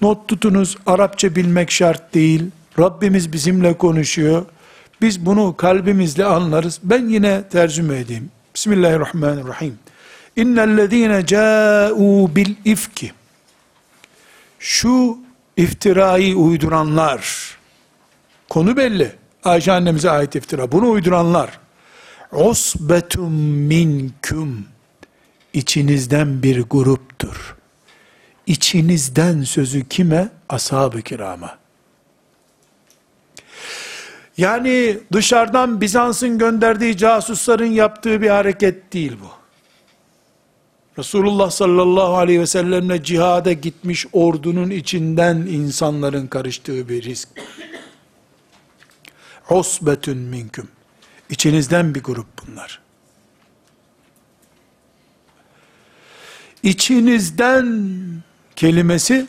[0.00, 2.44] Not tutunuz, Arapça bilmek şart değil.
[2.78, 4.44] Rabbimiz bizimle konuşuyor.
[5.00, 6.80] Biz bunu kalbimizle anlarız.
[6.82, 8.30] Ben yine tercüme edeyim.
[8.54, 9.78] Bismillahirrahmanirrahim.
[10.36, 13.12] İnnellezîne câû bil ifki.
[14.58, 15.18] Şu
[15.56, 17.50] iftirayı uyduranlar,
[18.48, 19.12] konu belli.
[19.44, 20.72] Ayşe annemize ait iftira.
[20.72, 21.58] Bunu uyduranlar,
[22.32, 24.66] usbetum minküm,
[25.52, 27.56] içinizden bir gruptur.
[28.46, 30.28] İçinizden sözü kime?
[30.48, 31.58] Ashab-ı kirama.
[34.36, 39.30] Yani dışarıdan Bizans'ın gönderdiği casusların yaptığı bir hareket değil bu.
[40.98, 47.28] Resulullah sallallahu aleyhi ve sellemle cihada gitmiş ordunun içinden insanların karıştığı bir risk.
[49.50, 50.68] Osbetün minküm.
[51.30, 52.80] İçinizden bir grup bunlar.
[56.62, 57.92] İçinizden
[58.56, 59.26] kelimesi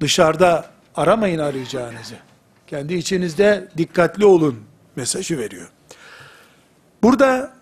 [0.00, 2.16] dışarıda aramayın arayacağınızı.
[2.66, 4.64] Kendi içinizde dikkatli olun
[4.96, 5.70] mesajı veriyor.
[7.02, 7.59] Burada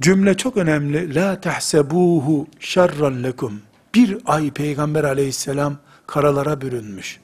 [0.00, 1.14] cümle çok önemli.
[1.14, 3.62] La tahsebuhu şerran lekum.
[3.94, 5.76] Bir ay Peygamber aleyhisselam
[6.06, 7.20] karalara bürünmüş.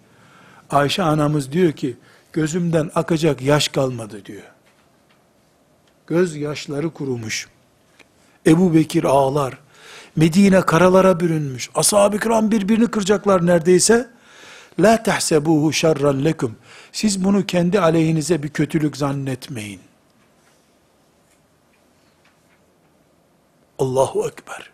[0.70, 1.96] Ayşe anamız diyor ki,
[2.32, 4.42] gözümden akacak yaş kalmadı diyor.
[6.06, 7.48] Göz yaşları kurumuş.
[8.46, 9.58] Ebu Bekir ağlar.
[10.16, 11.70] Medine karalara bürünmüş.
[11.74, 14.10] Ashab-ı kiram birbirini kıracaklar neredeyse.
[14.80, 16.56] La tahsebuhu şerran lekum.
[16.92, 19.80] Siz bunu kendi aleyhinize bir kötülük zannetmeyin.
[23.79, 24.71] Allahu Ekber.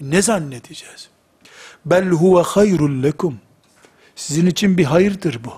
[0.00, 1.08] Ne zannedeceğiz?
[1.86, 3.40] Bel huve hayrul lekum.
[4.16, 5.52] Sizin için bir hayırdır bu.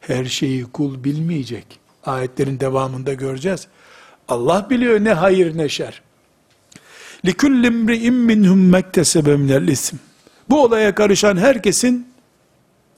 [0.00, 1.80] Her şeyi kul bilmeyecek.
[2.04, 3.68] Ayetlerin devamında göreceğiz.
[4.28, 6.02] Allah biliyor ne hayır ne şer.
[7.24, 9.94] لِكُلِّ امْرِئٍ مِّنْهُمْ مَكْتَسَبَ مِنَ الْاِسْمِ
[10.50, 12.08] Bu olaya karışan herkesin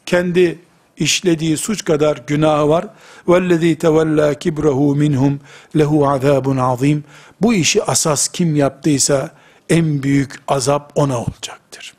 [0.06, 0.58] kendi
[0.96, 2.86] işlediği suç kadar günahı var.
[3.26, 5.36] وَالَّذ۪ي تَوَلَّا كِبْرَهُ مِنْهُمْ
[5.74, 7.04] لَهُ عَذَابٌ azim.
[7.40, 9.30] Bu işi asas kim yaptıysa
[9.68, 11.94] en büyük azap ona olacaktır.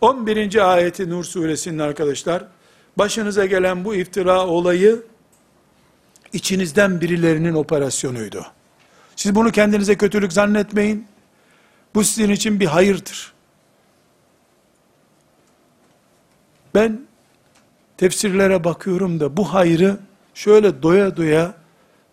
[0.00, 0.72] 11.
[0.72, 2.44] ayeti Nur suresinin arkadaşlar,
[2.98, 5.02] başınıza gelen bu iftira olayı,
[6.32, 8.46] içinizden birilerinin operasyonuydu.
[9.16, 11.06] Siz bunu kendinize kötülük zannetmeyin.
[11.94, 13.32] Bu sizin için bir hayırdır.
[16.74, 17.00] Ben
[17.97, 19.97] tefsirlere bakıyorum da bu hayrı
[20.33, 21.53] şöyle doya doya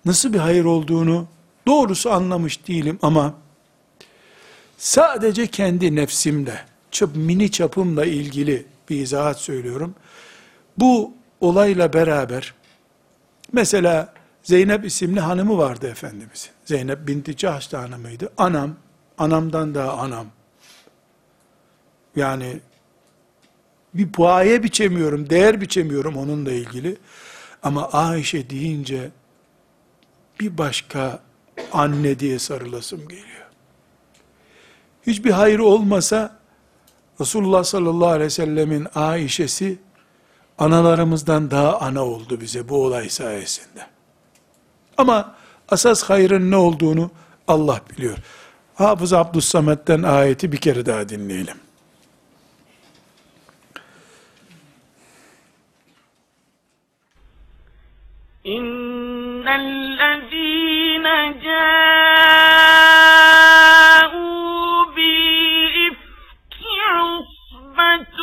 [0.05, 1.27] nasıl bir hayır olduğunu
[1.67, 3.35] doğrusu anlamış değilim ama
[4.79, 9.95] sadece kendi nefsimle, çap, mini çapımla ilgili bir izahat söylüyorum.
[10.79, 12.55] Bu olayla beraber
[13.53, 16.51] mesela Zeynep isimli hanımı vardı Efendimizin.
[16.65, 18.33] Zeynep binti Cahş da hanımıydı.
[18.37, 18.77] Anam,
[19.19, 20.27] anamdan daha anam.
[22.17, 22.61] Yani
[23.95, 26.97] bir puaye biçemiyorum, değer biçemiyorum onunla ilgili.
[27.63, 29.11] Ama Ayşe deyince
[30.41, 31.21] bir başka
[31.73, 33.47] anne diye sarılasım geliyor.
[35.07, 36.39] Hiçbir hayır olmasa
[37.21, 39.79] Resulullah sallallahu aleyhi ve sellemin Ayşe'si
[40.59, 43.87] analarımızdan daha ana oldu bize bu olay sayesinde.
[44.97, 45.35] Ama
[45.69, 47.11] asas hayrın ne olduğunu
[47.49, 48.19] Allah biliyor.
[48.75, 51.64] Hafız Abdüssamet'ten ayeti bir kere daha dinleyelim.
[58.47, 62.85] إن الذين جاءوا
[64.85, 66.55] بالإفك
[66.89, 68.19] عصبة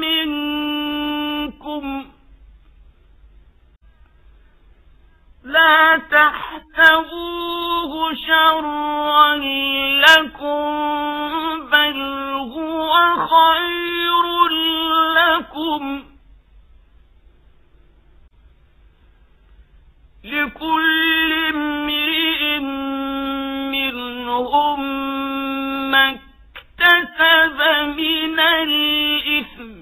[0.00, 1.84] منكم
[5.44, 9.36] لا تحسبوه شرا
[10.08, 10.68] لكم
[11.70, 12.02] بل
[12.56, 12.92] هو
[13.26, 14.48] خير
[15.14, 16.07] لكم
[20.32, 22.58] لكل امرئ
[23.74, 24.80] منهم
[25.90, 27.58] ما اكتسب
[27.96, 29.72] من الإثم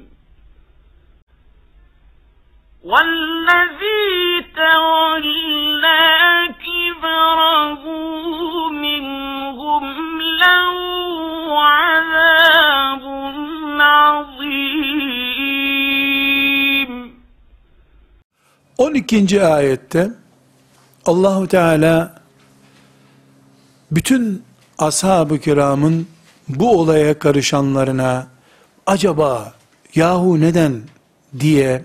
[2.84, 7.84] والذي تولى كبره
[8.70, 9.84] منهم
[10.40, 10.76] له
[11.62, 13.05] عذاب
[13.80, 15.16] عظيم
[18.78, 19.40] 12.
[19.59, 20.26] ayette
[21.07, 22.14] Allahu Teala
[23.90, 24.42] bütün
[24.78, 26.07] ashab-ı kiramın
[26.48, 28.26] bu olaya karışanlarına
[28.86, 29.54] acaba
[29.94, 30.82] yahu neden
[31.40, 31.84] diye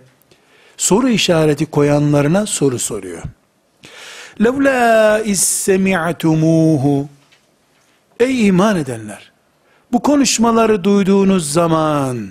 [0.78, 3.24] soru işareti koyanlarına soru soruyor.
[4.43, 7.07] Levla is-semi'tumuhu
[8.19, 9.32] Ey iman edenler!
[9.91, 12.30] Bu konuşmaları duyduğunuz zaman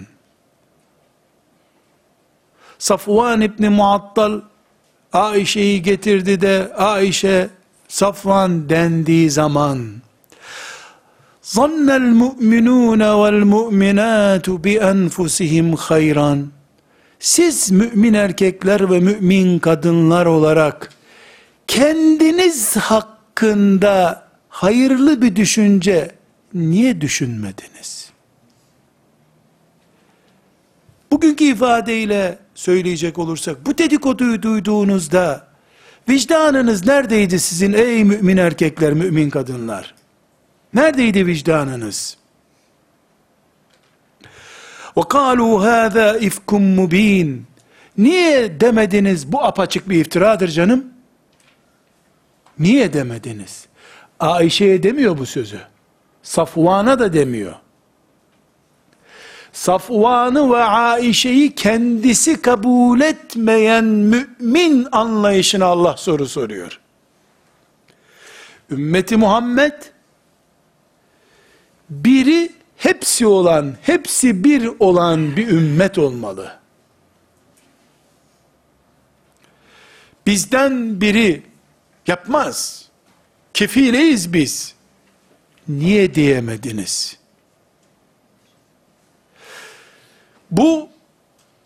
[2.79, 4.41] Safvan İbni Muattal
[5.13, 7.49] Aişe'yi getirdi de Aişe
[7.89, 9.93] Safvan dendiği zaman
[11.43, 16.51] zannel mu'minune vel mu'minatu bi enfusihim hayran
[17.21, 20.91] siz mümin erkekler ve mümin kadınlar olarak
[21.67, 26.11] kendiniz hakkında hayırlı bir düşünce
[26.55, 28.11] niye düşünmediniz?
[31.11, 35.48] Bugünkü ifadeyle söyleyecek olursak, bu dedikoduyu duyduğunuzda,
[36.10, 39.96] vicdanınız neredeydi sizin ey mümin erkekler, mümin kadınlar?
[40.74, 42.18] Neredeydi vicdanınız?
[44.96, 47.38] وَقَالُوا هَذَا اِفْكُمْ مُب۪ينَ
[47.98, 50.86] Niye demediniz bu apaçık bir iftiradır canım?
[52.60, 53.66] Niye demediniz?
[54.20, 55.60] Ayşe'ye demiyor bu sözü.
[56.24, 57.54] Safvan'a da demiyor.
[59.53, 66.81] Safvan'ı ve Aişe'yi kendisi kabul etmeyen mümin anlayışına Allah soru soruyor.
[68.71, 69.73] Ümmeti Muhammed
[71.91, 76.59] biri hepsi olan, hepsi bir olan bir ümmet olmalı.
[80.27, 81.43] Bizden biri
[82.07, 82.89] yapmaz.
[83.55, 84.75] Kefileyiz biz.
[85.69, 87.20] Niye diyemediniz?
[90.51, 90.89] Bu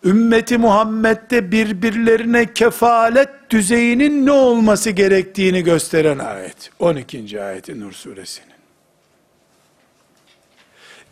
[0.03, 6.69] ümmeti Muhammed'de birbirlerine kefalet düzeyinin ne olması gerektiğini gösteren ayet.
[6.79, 7.41] 12.
[7.41, 8.55] ayeti Nur suresinin.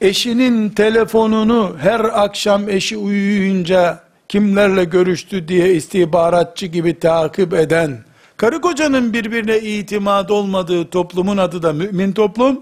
[0.01, 7.97] Eşinin telefonunu her akşam eşi uyuyunca kimlerle görüştü diye istihbaratçı gibi takip eden,
[8.37, 12.61] karı kocanın birbirine itimat olmadığı toplumun adı da mümin toplum,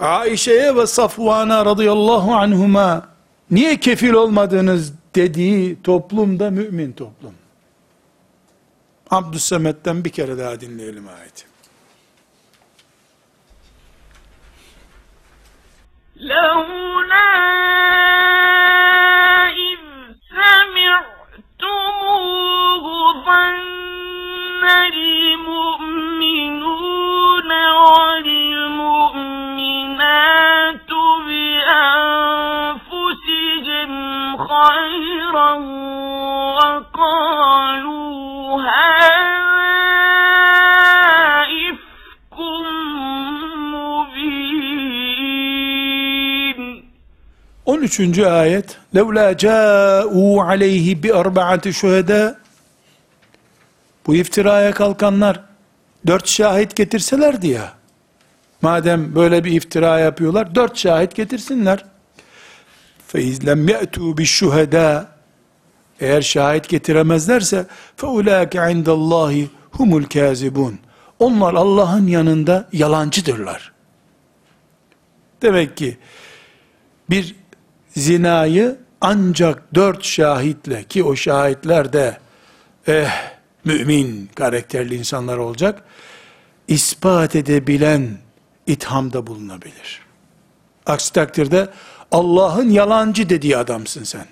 [0.00, 3.08] Aişe'ye ve Safvan'a radıyallahu anhuma
[3.50, 7.34] niye kefil olmadınız dediği toplum da mümin toplum.
[9.10, 11.50] Abdüssemet'ten bir kere daha dinleyelim ayeti.
[16.20, 17.30] لولا
[19.68, 19.80] إذ
[20.40, 21.64] سمعتموه
[23.26, 26.30] ظن المؤمنون
[27.76, 28.33] والمؤمنات
[34.54, 35.52] خيرا
[36.56, 38.10] وقالوا
[38.62, 39.30] هذا
[41.70, 42.38] إفك
[43.74, 44.90] مبين
[47.64, 48.24] 13.
[48.24, 52.34] ayet لَوْلَا جَاءُوا عَلَيْهِ بِأَرْبَعَةِ شُهَدَى
[54.06, 55.40] Bu iftiraya kalkanlar
[56.06, 57.72] dört şahit getirselerdi ya.
[58.62, 61.84] Madem böyle bir iftira yapıyorlar, dört şahit getirsinler.
[63.12, 65.06] فَاِذْ لَمْ يَأْتُوا بِالشُّهَدَى
[66.00, 67.66] Eğer şahit getiremezlerse
[67.96, 70.78] فَاُولَٰكَ عِنْدَ اللّٰهِ humul kazibun.
[71.18, 73.72] Onlar Allah'ın yanında yalancıdırlar.
[75.42, 75.98] Demek ki
[77.10, 77.36] bir
[77.96, 82.18] zinayı ancak dört şahitle ki o şahitler de
[82.86, 83.10] eh
[83.64, 85.84] mümin karakterli insanlar olacak
[86.68, 88.18] ispat edebilen
[88.66, 90.00] ithamda bulunabilir.
[90.86, 91.68] Aksi takdirde
[92.12, 94.26] Allah'ın yalancı dediği adamsın sen.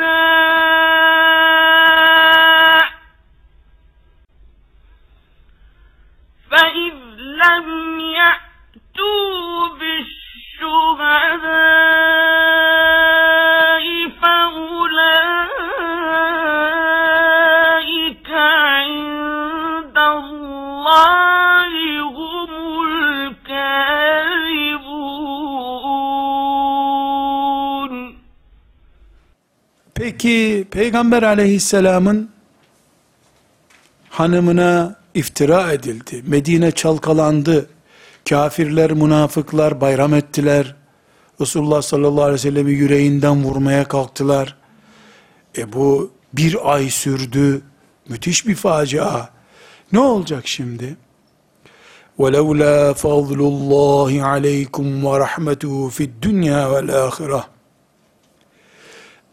[30.23, 32.31] Peki Peygamber aleyhisselamın
[34.11, 36.23] hanımına iftira edildi.
[36.27, 37.71] Medine çalkalandı.
[38.29, 40.75] Kafirler, münafıklar bayram ettiler.
[41.41, 44.57] Resulullah sallallahu aleyhi ve sellem'i yüreğinden vurmaya kalktılar.
[45.59, 47.62] E bu bir ay sürdü.
[48.09, 49.29] Müthiş bir facia.
[49.93, 50.97] Ne olacak şimdi?
[52.19, 57.43] وَلَوْلَا فَضْلُ اللّٰهِ عَلَيْكُمْ وَرَحْمَتُهُ فِي الدُّنْيَا وَالْآخِرَةِ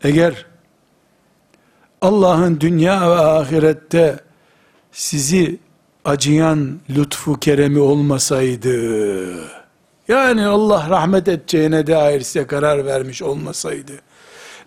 [0.03, 0.48] Eğer
[2.02, 4.20] Allah'ın dünya ve ahirette
[4.92, 5.58] sizi
[6.04, 9.50] acıyan lütfu keremi olmasaydı,
[10.08, 13.92] yani Allah rahmet edeceğine dair size karar vermiş olmasaydı,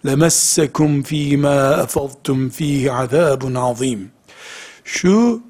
[0.06, 4.12] lemessekum fîmâ efadtum fîhî azâbun azîm.
[4.84, 5.42] Şu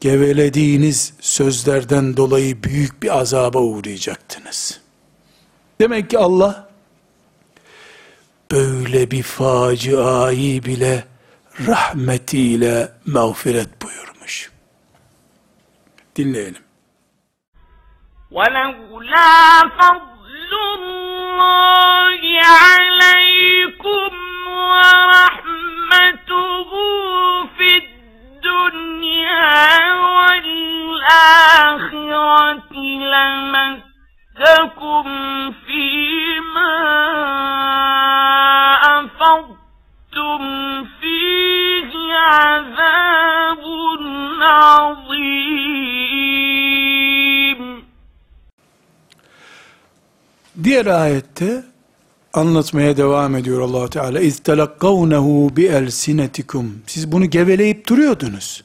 [0.00, 4.80] gevelediğiniz sözlerden dolayı büyük bir azaba uğrayacaktınız.
[5.80, 6.69] Demek ki Allah
[8.50, 11.04] böyle bir faciayı bile
[11.66, 14.50] rahmetiyle mağfiret buyurmuş.
[16.16, 16.62] Dinleyelim.
[18.30, 22.20] ولولا فضل الله
[22.56, 24.10] عليكم
[24.68, 26.70] ورحمته
[27.56, 29.58] في الدنيا
[30.06, 31.50] والآخرة
[34.39, 35.03] لمسكم
[35.67, 36.75] فيما
[38.99, 40.41] أفضتم
[41.01, 43.63] فيه عذاب
[44.41, 45.65] عظيم
[50.63, 51.63] Diğer ayette
[52.33, 54.19] anlatmaya devam ediyor allah Teala.
[54.19, 58.63] اِذْ تَلَقَّوْنَهُ بِأَلْسِنَتِكُمْ Siz bunu geveleyip duruyordunuz.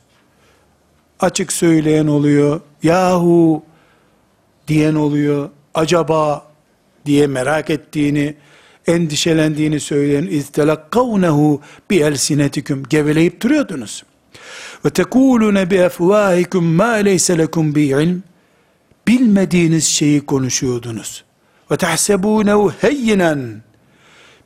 [1.20, 3.62] Açık söyleyen oluyor, yahu
[4.68, 6.45] diyen oluyor, acaba
[7.05, 8.36] diye merak ettiğini,
[8.88, 14.03] endişelendiğini söyleyen iztelakkavnehu bi elsinetikum geveleyip duruyordunuz.
[14.86, 18.23] Ve tekulune bi efvahikum ma leyse lekum bi ilm
[19.07, 21.23] bilmediğiniz şeyi konuşuyordunuz.
[21.71, 23.61] Ve tahsebunehu heyyinen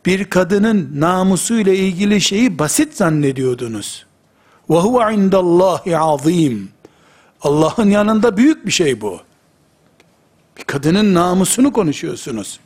[0.06, 4.06] bir kadının namusuyla ilgili şeyi basit zannediyordunuz.
[4.70, 6.70] Ve huve indallahi azim.
[7.42, 9.20] Allah'ın yanında büyük bir şey bu.
[10.59, 12.61] Bir kadının namusunu konuşuyorsunuz.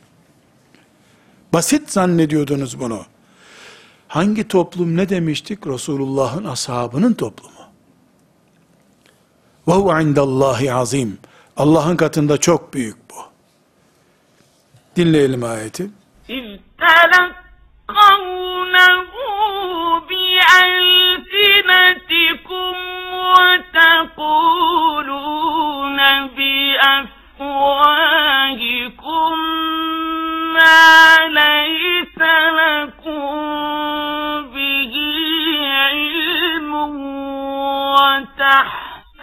[1.53, 3.05] Basit zannediyordunuz bunu.
[4.07, 5.67] Hangi toplum ne demiştik?
[5.67, 7.53] Resulullah'ın ashabının toplumu.
[9.67, 11.17] Ve huve indallahi azim.
[11.57, 13.15] Allah'ın katında çok büyük bu.
[14.95, 15.89] Dinleyelim ayeti.
[16.37, 16.45] إذ
[16.83, 18.27] تلقونه
[20.09, 21.55] بألسنتكم
[24.59, 24.89] وتقولون
[26.37, 27.19] بأفواهكم
[30.54, 32.18] ما ليس
[32.60, 33.30] لكم
[34.54, 34.94] به
[35.64, 36.74] علم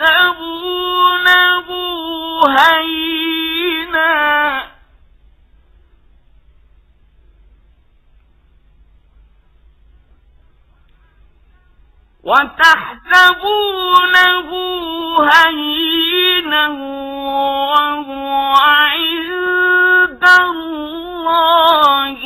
[0.01, 1.69] وتحسبونه
[2.57, 4.11] هينا
[12.26, 13.86] وتحسبونه
[15.32, 16.68] هينا
[17.68, 22.18] وهو عند الله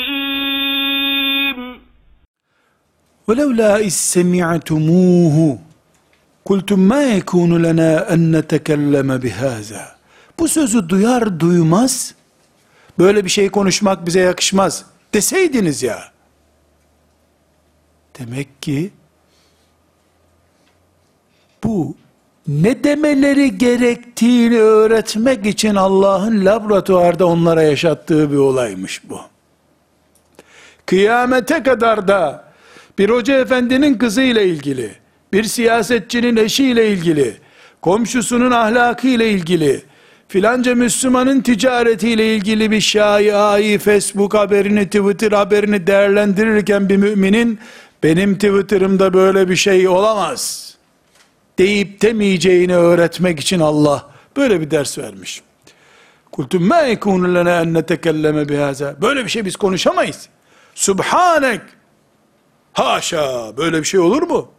[0.00, 0.20] عظيم
[3.28, 5.58] ولولا إذ سمعتموه
[6.44, 10.00] قلتم ما يكون لنا أن نتكلم بهذا
[10.38, 12.14] Bu sözü duyar duymaz
[12.98, 16.04] böyle bir şey konuşmak bize yakışmaz deseydiniz ya.
[18.19, 18.91] Demek ki
[21.63, 21.95] bu
[22.47, 29.19] ne demeleri gerektiğini öğretmek için Allah'ın laboratuvarda onlara yaşattığı bir olaymış bu.
[30.85, 32.45] Kıyamete kadar da
[32.99, 34.95] bir hoca efendinin kızı ile ilgili,
[35.33, 37.37] bir siyasetçinin eşi ile ilgili,
[37.81, 39.83] komşusunun ahlakı ile ilgili,
[40.27, 47.59] filanca Müslümanın ticaretiyle ilgili bir şaiayı, Facebook haberini, Twitter haberini değerlendirirken bir müminin,
[48.05, 50.73] benim Twitter'ımda böyle bir şey olamaz
[51.57, 55.41] deyip demeyeceğini öğretmek için Allah böyle bir ders vermiş.
[56.31, 59.01] Kultum ma yekunu lena en netekelleme bihaza.
[59.01, 60.29] Böyle bir şey biz konuşamayız.
[60.75, 61.61] Subhanek.
[62.73, 63.57] Haşa.
[63.57, 64.51] Böyle bir şey olur mu?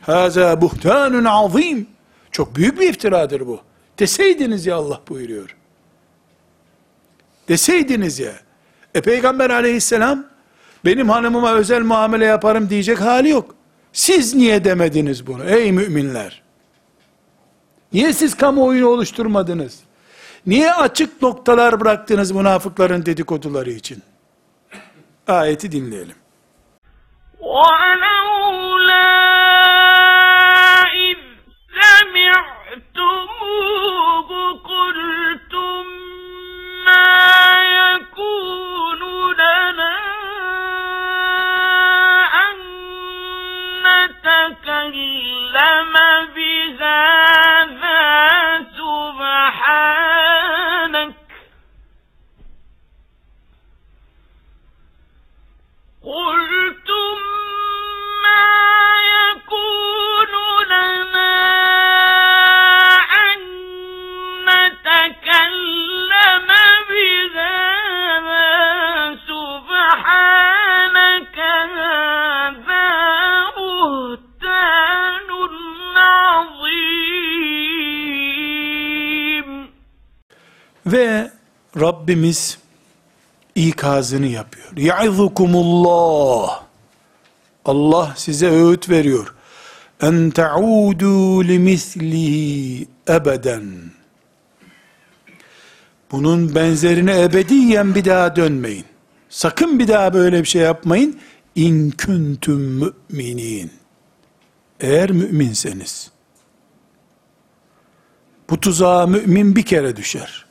[0.00, 1.86] Haza buhtanun azim.
[2.30, 3.60] Çok büyük bir iftiradır bu.
[3.98, 5.56] Deseydiniz ya Allah buyuruyor.
[7.48, 8.32] Deseydiniz ya.
[8.94, 10.29] E Peygamber aleyhisselam
[10.85, 13.55] benim hanımıma özel muamele yaparım diyecek hali yok.
[13.93, 16.41] Siz niye demediniz bunu ey müminler?
[17.93, 19.79] Niye siz kamuoyunu oluşturmadınız?
[20.47, 24.03] Niye açık noktalar bıraktınız münafıkların dedikoduları için?
[25.27, 26.15] Ayeti dinleyelim.
[27.55, 29.28] ولولا
[44.88, 45.94] تكلم
[46.34, 47.59] بذلك
[81.80, 82.58] Rabbimiz
[83.54, 84.76] ikazını yapıyor.
[84.76, 86.62] Ya'izukumullah.
[87.64, 89.34] Allah size öğüt veriyor.
[90.02, 93.64] En ta'udu limislihi ebeden.
[96.10, 98.84] Bunun benzerine ebediyen bir daha dönmeyin.
[99.28, 101.18] Sakın bir daha böyle bir şey yapmayın.
[101.54, 103.70] İn kuntum müminin.
[104.80, 106.10] Eğer müminseniz.
[108.50, 110.49] Bu tuzağa mümin bir kere düşer.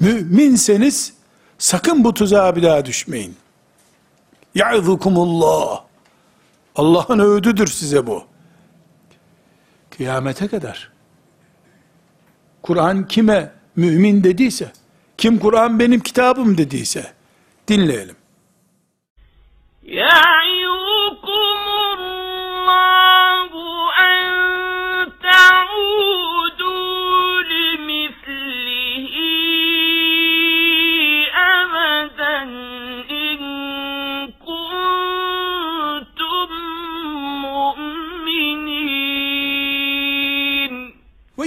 [0.00, 1.14] Müminseniz
[1.58, 3.36] sakın bu tuzağa bir daha düşmeyin.
[4.54, 5.84] Ya'zukumullah.
[6.76, 8.24] Allah'ın öğüdüdür size bu.
[9.90, 10.90] Kıyamete kadar.
[12.62, 14.72] Kur'an kime mümin dediyse,
[15.18, 17.12] kim Kur'an benim kitabım dediyse
[17.68, 18.16] dinleyelim.
[19.82, 20.22] Ya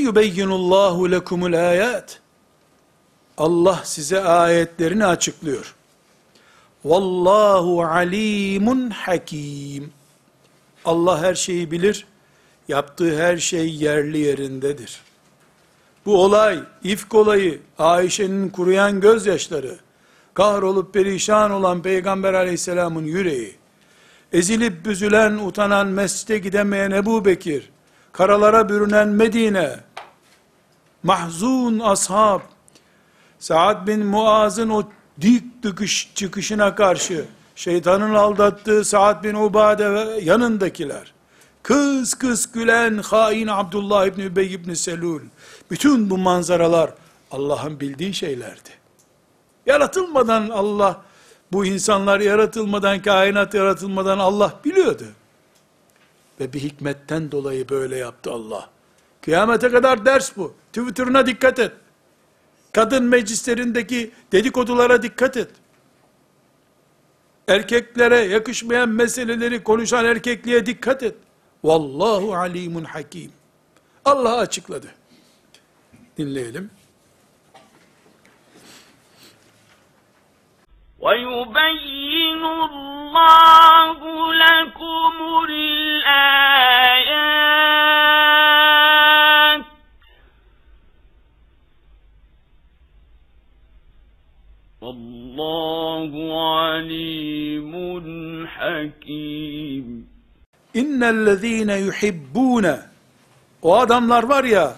[0.03, 2.19] yubeyyinullahu lekumul ayat.
[3.37, 5.75] Allah size ayetlerini açıklıyor.
[6.85, 9.91] Vallahu alimun hakim.
[10.85, 12.05] Allah her şeyi bilir.
[12.67, 15.01] Yaptığı her şey yerli yerindedir.
[16.05, 19.77] Bu olay, ifk olayı, Ayşe'nin kuruyan gözyaşları,
[20.33, 23.55] kahrolup perişan olan Peygamber aleyhisselamın yüreği,
[24.33, 27.69] ezilip büzülen, utanan, mescide gidemeyen Ebu Bekir,
[28.11, 29.79] karalara bürünen Medine,
[31.03, 32.39] mahzun ashab,
[33.39, 34.83] Saad bin Muaz'ın o
[35.21, 37.25] dik dıkış çıkışına karşı,
[37.55, 41.13] şeytanın aldattığı Saad bin Ubade ve yanındakiler,
[41.63, 45.21] kız kız gülen hain Abdullah İbni Übey İbni Selul,
[45.71, 46.93] bütün bu manzaralar
[47.31, 48.69] Allah'ın bildiği şeylerdi.
[49.65, 51.01] Yaratılmadan Allah,
[51.51, 55.05] bu insanlar yaratılmadan, kainat yaratılmadan Allah biliyordu.
[56.39, 58.72] Ve bir hikmetten dolayı böyle yaptı Allah.
[59.22, 60.54] Kıyamete kadar ders bu.
[60.72, 61.72] Twitter'ına dikkat et.
[62.72, 65.50] Kadın meclislerindeki dedikodulara dikkat et.
[67.48, 71.14] Erkeklere yakışmayan meseleleri konuşan erkekliğe dikkat et.
[71.64, 73.32] Vallahu alimun hakim.
[74.04, 74.86] Allah açıkladı.
[76.18, 76.70] Dinleyelim.
[81.00, 83.98] ويبين الله
[84.44, 85.14] لكم
[85.48, 86.78] الآيات
[95.37, 98.05] Vallahu alimun
[98.45, 100.07] hakim.
[100.73, 102.79] İnnellezîne yuhibbûne
[103.61, 104.75] O adamlar var ya,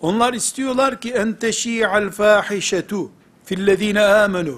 [0.00, 3.10] onlar istiyorlar ki en teşî'al fâhişetu
[3.44, 4.54] fillezîne âmenû.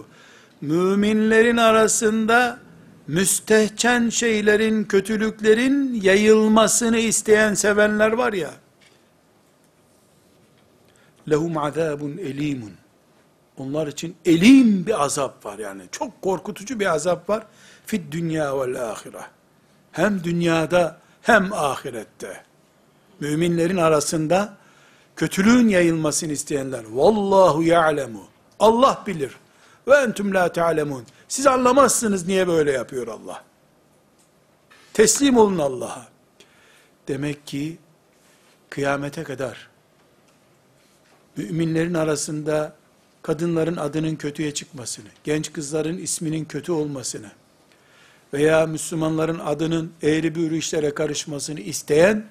[0.60, 2.58] Müminlerin arasında
[3.06, 8.50] müstehcen şeylerin, kötülüklerin yayılmasını isteyen sevenler var ya,
[11.30, 12.79] lehum azabun elimun.
[13.60, 15.82] Onlar için elim bir azap var yani.
[15.92, 17.46] Çok korkutucu bir azap var.
[17.86, 19.20] Fid dünya vel ahire.
[19.92, 22.44] Hem dünyada hem ahirette.
[23.20, 24.56] Müminlerin arasında
[25.16, 26.84] kötülüğün yayılmasını isteyenler.
[26.90, 28.24] Vallahu ya'lemu.
[28.60, 29.36] Allah bilir.
[29.88, 31.06] Ve entüm la ta'lemun.
[31.28, 33.44] Siz anlamazsınız niye böyle yapıyor Allah.
[34.92, 36.08] Teslim olun Allah'a.
[37.08, 37.78] Demek ki
[38.70, 39.68] kıyamete kadar
[41.36, 42.79] müminlerin arasında
[43.22, 47.30] kadınların adının kötüye çıkmasını, genç kızların isminin kötü olmasını
[48.34, 52.24] veya Müslümanların adının eğri büğrü işlere karışmasını isteyen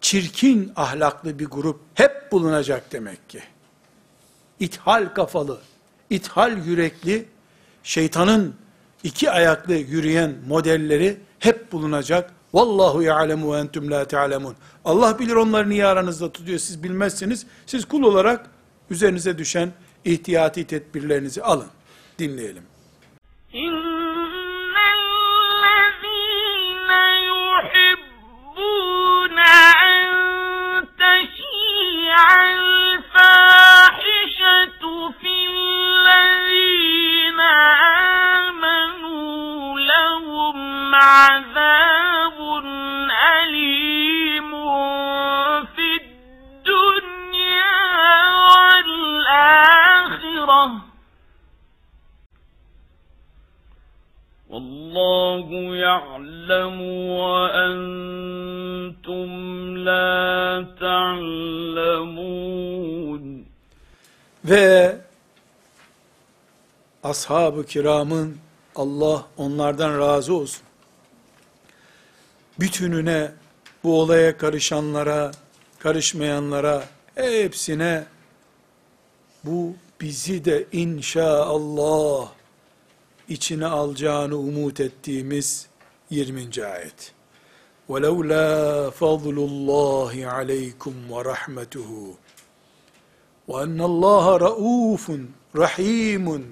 [0.00, 3.42] çirkin ahlaklı bir grup hep bulunacak demek ki.
[4.60, 5.58] İthal kafalı,
[6.10, 7.24] ithal yürekli,
[7.82, 8.54] şeytanın
[9.02, 12.32] iki ayaklı yürüyen modelleri hep bulunacak.
[12.54, 14.54] Vallahu ya'lemu ve entüm la ta'lemun.
[14.84, 17.46] Allah bilir onları niye aranızda tutuyor siz bilmezsiniz.
[17.66, 18.50] Siz kul olarak
[18.90, 19.72] üzerinize düşen
[20.04, 21.68] ihtiyati tedbirlerinizi alın.
[22.18, 22.62] Dinleyelim.
[23.54, 23.88] إن
[55.87, 56.81] يعلم
[57.19, 58.47] وأنتم
[59.77, 62.33] لا تعلمون
[64.45, 64.97] Ve
[67.03, 68.37] ashab-ı kiramın
[68.75, 70.63] Allah onlardan razı olsun.
[72.59, 73.31] Bütününe
[73.83, 75.31] bu olaya karışanlara,
[75.79, 76.83] karışmayanlara
[77.15, 78.03] hepsine
[79.43, 82.29] bu bizi de inşallah
[83.29, 85.66] içine alacağını umut ettiğimiz
[86.09, 86.65] 20.
[86.65, 87.13] ayet.
[87.89, 91.89] وَلَوْلَا فَضْلُ اللّٰهِ عَلَيْكُمْ وَرَحْمَتُهُ
[93.47, 96.43] وَاَنَّ اللّٰهَ رَؤُوفٌ رَحِيمٌ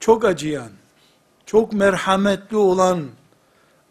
[0.00, 0.70] Çok acıyan,
[1.46, 3.08] çok merhametli olan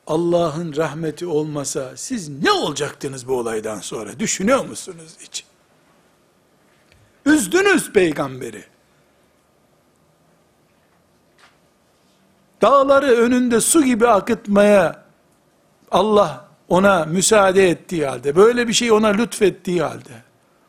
[0.07, 4.19] Allah'ın rahmeti olmasa siz ne olacaktınız bu olaydan sonra?
[4.19, 5.45] Düşünüyor musunuz hiç?
[7.25, 8.63] Üzdünüz peygamberi.
[12.62, 15.04] Dağları önünde su gibi akıtmaya
[15.90, 20.22] Allah ona müsaade ettiği halde, böyle bir şey ona lütfettiği halde,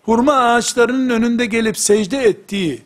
[0.03, 2.81] hurma ağaçlarının önünde gelip secde ettiği,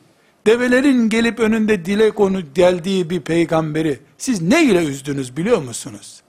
[0.48, 6.22] develerin gelip önünde dile konu geldiği bir peygamberi siz ne ile üzdünüz biliyor musunuz?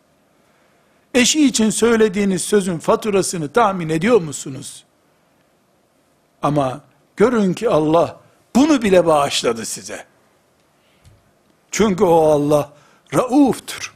[1.15, 4.85] Eşi için söylediğiniz sözün faturasını tahmin ediyor musunuz?
[6.43, 6.81] Ama
[7.17, 8.21] görün ki Allah
[8.57, 10.12] bunu bile bağışladı size.
[11.73, 12.73] Çünkü o Allah
[13.15, 13.95] rauftur,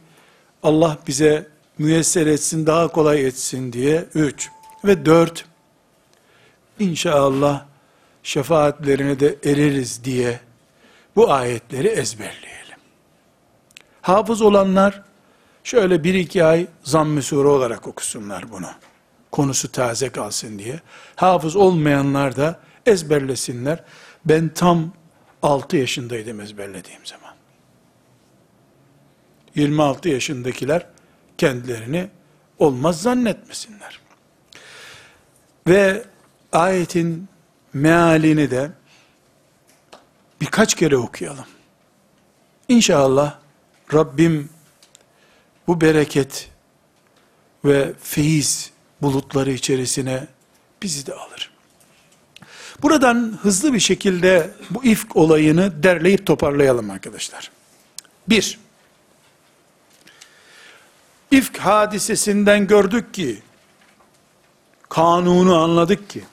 [0.64, 4.50] Allah bize müyesser etsin, daha kolay etsin diye üç
[4.86, 5.46] ve dört
[6.80, 7.66] inşallah
[8.24, 10.40] şefaatlerine de ereriz diye
[11.16, 12.78] bu ayetleri ezberleyelim.
[14.02, 15.04] Hafız olanlar
[15.64, 18.70] şöyle bir iki ay zamm-ı sure olarak okusunlar bunu.
[19.32, 20.80] Konusu taze kalsın diye.
[21.16, 23.84] Hafız olmayanlar da ezberlesinler.
[24.26, 24.94] Ben tam
[25.42, 27.36] 6 yaşındaydım ezberlediğim zaman.
[29.56, 30.88] 26 yaşındakiler
[31.38, 32.10] kendilerini
[32.60, 34.00] olmaz zannetmesinler.
[35.68, 36.06] Ve
[36.52, 37.28] ayetin
[37.74, 38.72] mealini de
[40.42, 41.46] birkaç kere okuyalım.
[42.68, 43.40] İnşallah
[43.94, 44.50] Rabbim
[45.68, 46.50] bu bereket
[47.66, 48.72] ve feyiz
[49.02, 50.28] bulutları içerisine
[50.82, 51.55] bizi de alır.
[52.82, 57.52] Buradan hızlı bir şekilde bu ifk olayını derleyip toparlayalım arkadaşlar.
[58.30, 58.60] Bir,
[61.32, 63.42] ifk hadisesinden gördük ki,
[64.90, 66.24] kanunu anladık ki,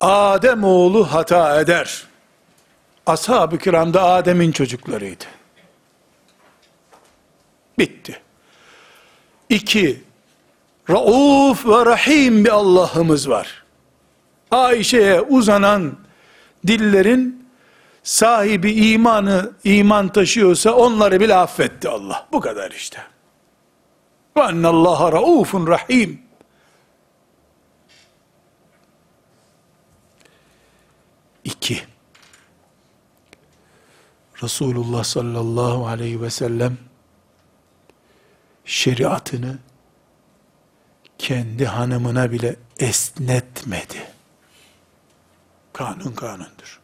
[0.00, 2.06] Adem oğlu hata eder.
[3.06, 5.24] Ashab-ı kiram da Adem'in çocuklarıydı.
[7.78, 8.20] Bitti.
[9.48, 10.02] İki,
[10.90, 13.64] Rauf ve Rahim bir Allah'ımız var.
[14.50, 15.96] Ayşe'ye uzanan
[16.66, 17.46] dillerin
[18.02, 22.28] sahibi imanı, iman taşıyorsa onları bile affetti Allah.
[22.32, 23.02] Bu kadar işte.
[24.36, 26.22] Ve ennallaha raufun rahim.
[31.44, 31.82] İki.
[34.42, 36.78] Resulullah sallallahu aleyhi ve sellem
[38.64, 39.58] şeriatını
[41.20, 44.08] kendi hanımına bile esnetmedi.
[45.72, 46.80] Kanun kanundur.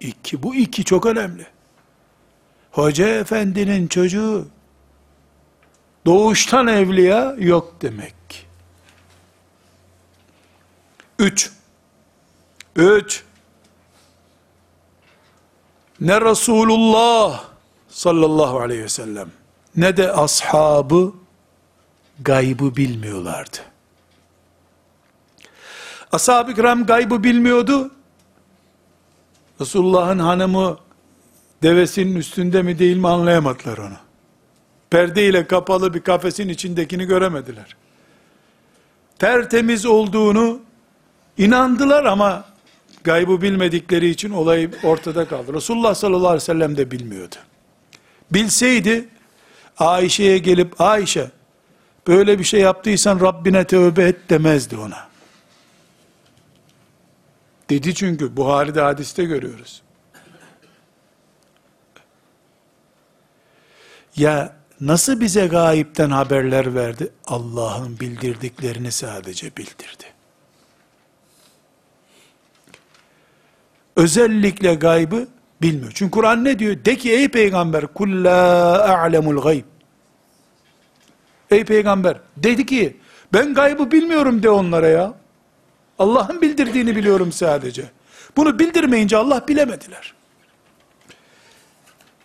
[0.00, 1.46] İki, bu iki çok önemli.
[2.70, 4.48] Hoca efendinin çocuğu
[6.06, 8.14] doğuştan evliya yok demek.
[11.18, 11.50] Üç,
[12.76, 13.24] üç,
[16.00, 17.44] ne Resulullah
[17.88, 19.30] sallallahu aleyhi ve sellem
[19.76, 21.12] ne de ashabı
[22.20, 23.56] gaybı bilmiyorlardı.
[26.12, 27.90] Ashab-ı kiram gaybı bilmiyordu.
[29.60, 30.78] Resulullah'ın hanımı
[31.62, 33.96] devesinin üstünde mi değil mi anlayamadılar onu.
[34.90, 37.76] Perde ile kapalı bir kafesin içindekini göremediler.
[39.18, 40.60] Tertemiz olduğunu
[41.38, 42.44] inandılar ama
[43.04, 45.54] gaybı bilmedikleri için olay ortada kaldı.
[45.54, 47.34] Resulullah sallallahu aleyhi ve sellem de bilmiyordu.
[48.30, 49.08] Bilseydi
[49.78, 51.30] Ayşe'ye gelip Ayşe
[52.08, 55.08] böyle bir şey yaptıysan Rabbine tövbe et demezdi ona.
[57.70, 59.82] Dedi çünkü Buhari'de hadiste görüyoruz.
[64.16, 67.12] Ya nasıl bize gayipten haberler verdi?
[67.26, 70.04] Allah'ın bildirdiklerini sadece bildirdi.
[73.96, 75.28] Özellikle gaybı
[75.62, 75.92] bilmiyor.
[75.94, 76.84] Çünkü Kur'an ne diyor?
[76.84, 79.64] De ki ey peygamber kul la a'lemul gayb.
[81.50, 82.96] Ey peygamber dedi ki
[83.32, 85.14] ben gaybı bilmiyorum de onlara ya.
[85.98, 87.90] Allah'ın bildirdiğini biliyorum sadece.
[88.36, 90.14] Bunu bildirmeyince Allah bilemediler.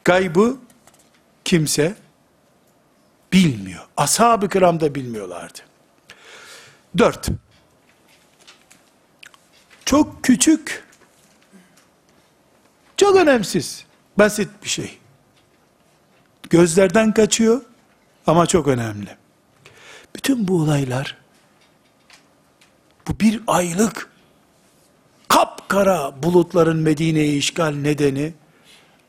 [0.03, 0.57] Gaybı
[1.45, 1.95] kimse
[3.33, 3.83] bilmiyor.
[3.97, 5.59] Ashab-ı kiram da bilmiyorlardı.
[6.97, 7.27] Dört.
[9.85, 10.83] Çok küçük,
[12.97, 13.85] çok önemsiz,
[14.17, 14.97] basit bir şey.
[16.49, 17.61] Gözlerden kaçıyor
[18.27, 19.17] ama çok önemli.
[20.15, 21.17] Bütün bu olaylar
[23.07, 24.09] bu bir aylık
[25.27, 28.33] kapkara bulutların Medine'yi işgal nedeni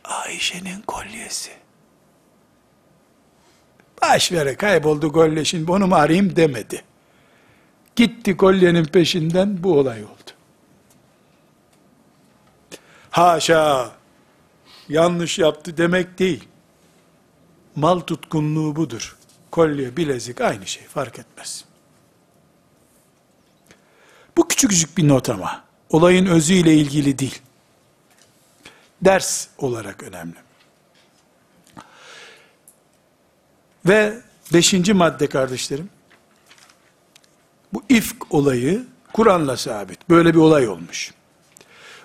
[0.05, 1.51] Ayşe'nin kolyesi.
[4.03, 6.85] Baş vere kayboldu kolye şimdi onu mu arayayım demedi.
[7.97, 10.31] Gitti kolyenin peşinden bu olay oldu.
[13.11, 13.91] Haşa
[14.89, 16.49] yanlış yaptı demek değil.
[17.77, 19.17] Mal tutkunluğu budur.
[19.51, 21.65] Kolye, bilezik aynı şey fark etmez.
[24.37, 25.65] Bu küçük bir not ama.
[25.91, 27.43] Olayın özüyle ilgili değil.
[29.03, 30.37] Ders olarak önemli.
[33.87, 34.23] Ve
[34.53, 35.91] beşinci madde kardeşlerim.
[37.73, 40.11] Bu ifk olayı Kur'an'la sabit.
[40.11, 41.15] Böyle bir olay olmuş.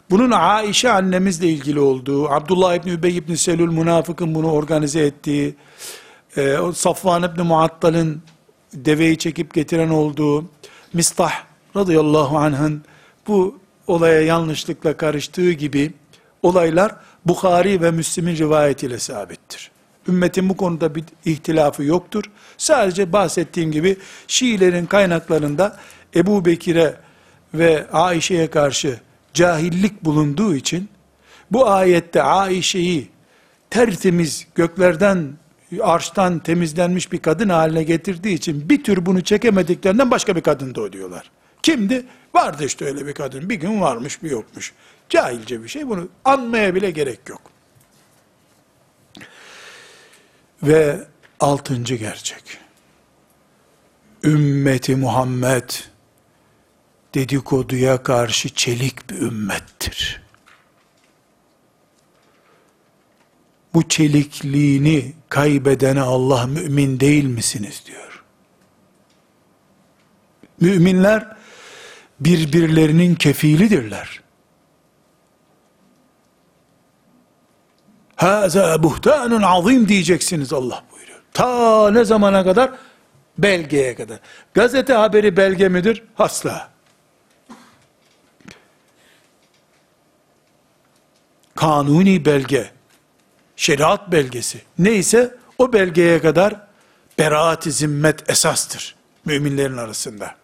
[0.10, 5.56] Bunun Aişe annemizle ilgili olduğu, Abdullah İbni Übey İbni Selül münafıkın bunu organize ettiği,
[6.38, 8.22] e, Safvan İbni Muattal'ın
[8.74, 10.46] deveyi çekip getiren olduğu,
[10.94, 11.34] Mistah
[11.76, 12.84] radıyallahu anh'ın
[13.28, 15.94] bu olaya yanlışlıkla karıştığı gibi
[16.44, 16.96] olaylar
[17.26, 19.72] Bukhari ve Müslim'in rivayetiyle sabittir.
[20.08, 22.24] Ümmetin bu konuda bir ihtilafı yoktur.
[22.58, 23.98] Sadece bahsettiğim gibi
[24.28, 25.78] Şiilerin kaynaklarında
[26.16, 26.96] Ebu Bekir'e
[27.54, 29.00] ve Aişe'ye karşı
[29.40, 30.90] cahillik bulunduğu için
[31.52, 33.10] bu ayette Aişe'yi
[33.70, 35.34] tertemiz göklerden
[35.82, 40.94] arştan temizlenmiş bir kadın haline getirdiği için bir tür bunu çekemediklerinden başka bir kadın da
[40.94, 41.32] diyorlar.
[41.64, 42.06] Kimdi?
[42.34, 43.50] Vardı işte öyle bir kadın.
[43.50, 44.74] Bir gün varmış bir yokmuş.
[45.10, 45.88] Cahilce bir şey.
[45.88, 47.42] Bunu anmaya bile gerek yok.
[50.64, 51.08] Ve
[51.40, 52.44] altıncı gerçek.
[54.24, 55.70] Ümmeti Muhammed
[57.16, 60.22] dedikoduya karşı çelik bir ümmettir.
[63.74, 68.24] Bu çelikliğini kaybedene Allah mümin değil misiniz diyor.
[70.60, 71.28] Müminler
[72.20, 74.22] birbirlerinin kefilidirler.
[78.16, 81.20] Haza buhtanun azim diyeceksiniz Allah buyuruyor.
[81.34, 82.72] Ta ne zamana kadar?
[83.38, 84.20] Belgeye kadar.
[84.54, 86.04] Gazete haberi belge midir?
[86.18, 86.70] Asla.
[91.60, 92.72] Kanuni belge,
[93.56, 96.68] şeriat belgesi neyse o belgeye kadar
[97.18, 98.96] beraat-i zimmet esastır
[99.26, 100.36] müminlerin arasında.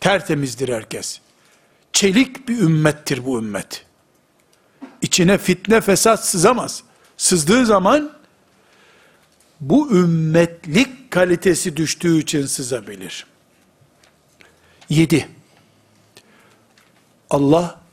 [0.00, 1.20] Tertemizdir herkes.
[1.92, 3.86] Çelik bir ümmettir bu ümmet.
[5.02, 6.82] İçine fitne fesat sızamaz.
[7.16, 8.12] Sızdığı zaman
[9.60, 13.26] bu ümmetlik kalitesi düştüğü için sızabilir.
[14.88, 15.28] 7.
[17.30, 17.85] Allah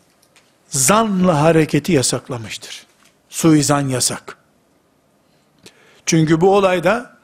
[0.74, 2.86] zanla hareketi yasaklamıştır.
[3.30, 4.38] Suizan yasak.
[6.06, 7.18] Çünkü bu olayda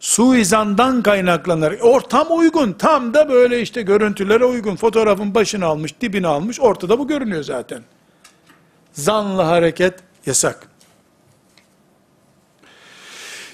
[0.00, 1.80] suizandan kaynaklanır.
[1.80, 2.72] Ortam uygun.
[2.72, 4.76] Tam da böyle işte görüntülere uygun.
[4.76, 6.60] Fotoğrafın başını almış, dibini almış.
[6.60, 7.82] Ortada bu görünüyor zaten.
[8.92, 9.94] Zanlı hareket
[10.26, 10.68] yasak.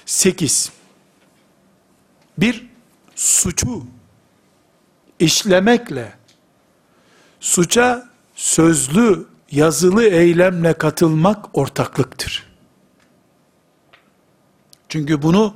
[0.05, 0.71] 8.
[2.37, 2.65] Bir
[3.15, 3.83] suçu
[5.19, 6.13] işlemekle
[7.39, 12.43] suça sözlü, yazılı eylemle katılmak ortaklıktır.
[14.89, 15.53] Çünkü bunu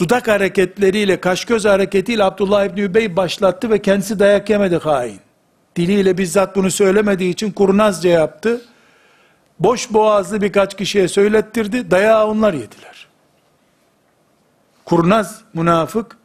[0.00, 5.20] dudak hareketleriyle, kaş göz hareketiyle Abdullah İbni Übey başlattı ve kendisi dayak yemedi hain.
[5.76, 8.60] Diliyle bizzat bunu söylemediği için kurnazca yaptı.
[9.60, 13.06] Boş boğazlı birkaç kişiye söylettirdi, dayağı onlar yediler.
[14.84, 16.16] Kurnaz münafık,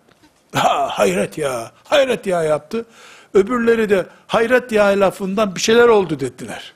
[0.55, 2.85] ha, hayret ya, hayret ya yaptı.
[3.33, 6.73] Öbürleri de hayret ya lafından bir şeyler oldu dediler.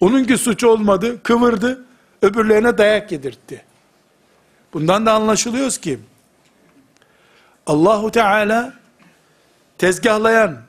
[0.00, 1.84] Onunki suç olmadı, kıvırdı,
[2.22, 3.64] öbürlerine dayak yedirtti.
[4.72, 6.00] Bundan da anlaşılıyoruz ki,
[7.66, 8.74] Allahu Teala
[9.78, 10.62] tezgahlayan,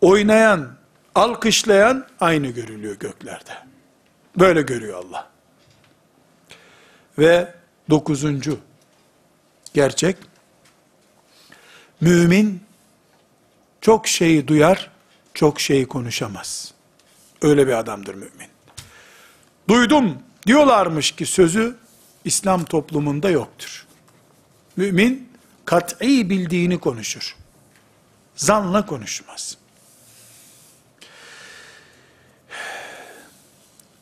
[0.00, 0.68] oynayan,
[1.14, 3.52] alkışlayan aynı görülüyor göklerde.
[4.38, 5.28] Böyle görüyor Allah.
[7.18, 7.54] Ve
[7.90, 8.58] dokuzuncu
[9.74, 10.16] gerçek,
[12.00, 12.65] mümin
[13.86, 14.90] çok şeyi duyar,
[15.34, 16.74] çok şeyi konuşamaz.
[17.42, 18.48] Öyle bir adamdır mümin.
[19.68, 21.76] Duydum diyorlarmış ki sözü
[22.24, 23.86] İslam toplumunda yoktur.
[24.76, 25.28] Mümin
[25.64, 27.36] kat'i bildiğini konuşur.
[28.36, 29.58] Zanla konuşmaz.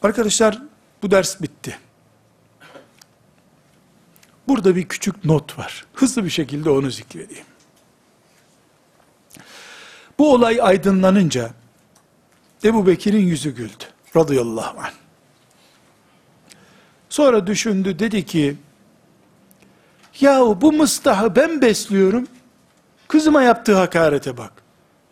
[0.03, 0.63] Arkadaşlar
[1.03, 1.79] bu ders bitti.
[4.49, 5.87] Burada bir küçük not var.
[5.95, 7.54] Hızlı bir şekilde onu zikredeyim.
[10.19, 11.51] Bu olay aydınlanınca
[12.65, 13.85] Ebu Bekir'in yüzü güldü.
[14.17, 14.93] Radıyallahu anh.
[17.09, 18.57] Sonra düşündü dedi ki
[20.21, 22.27] yahu bu mıstahı ben besliyorum
[23.09, 24.53] kızıma yaptığı hakarete bak.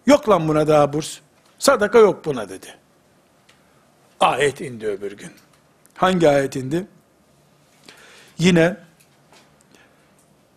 [0.06, 1.18] Yok lan buna daha burs.
[1.58, 2.78] Sadaka yok buna dedi.
[4.20, 5.30] Ayet indi öbür gün.
[5.94, 6.86] Hangi ayet indi?
[8.38, 8.76] Yine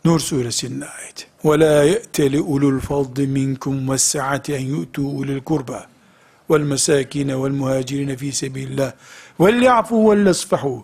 [0.05, 1.25] Nur suresinin ayeti.
[1.45, 5.81] وَلَا يَأْتَلِ اُلُوا الْفَضْلِ مِنْكُمْ وَالسَّعَةِ اَنْ يُؤْتُوا اُلِي الْقُرْبَى
[6.49, 8.93] وَالْمَسَاكِينَ وَالْمُهَاجِرِينَ فِي سَبِيلِ اللّٰهِ
[9.43, 10.79] وَلْيَعْفُوا وَلْيَصْفَحُوا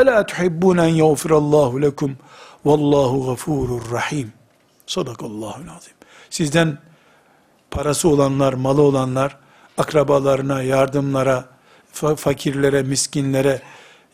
[0.00, 2.10] أَلَا تُحِبُّونَ أَنْ يَغْفِرَ اللّٰهُ لَكُمْ
[2.66, 4.26] وَاللّٰهُ غَفُورٌ رَحِيمٌ
[4.86, 5.92] Sadakallahu azim.
[6.30, 6.78] Sizden
[7.70, 9.36] parası olanlar, malı olanlar,
[9.78, 11.48] akrabalarına, yardımlara,
[11.94, 13.62] fa- fakirlere, miskinlere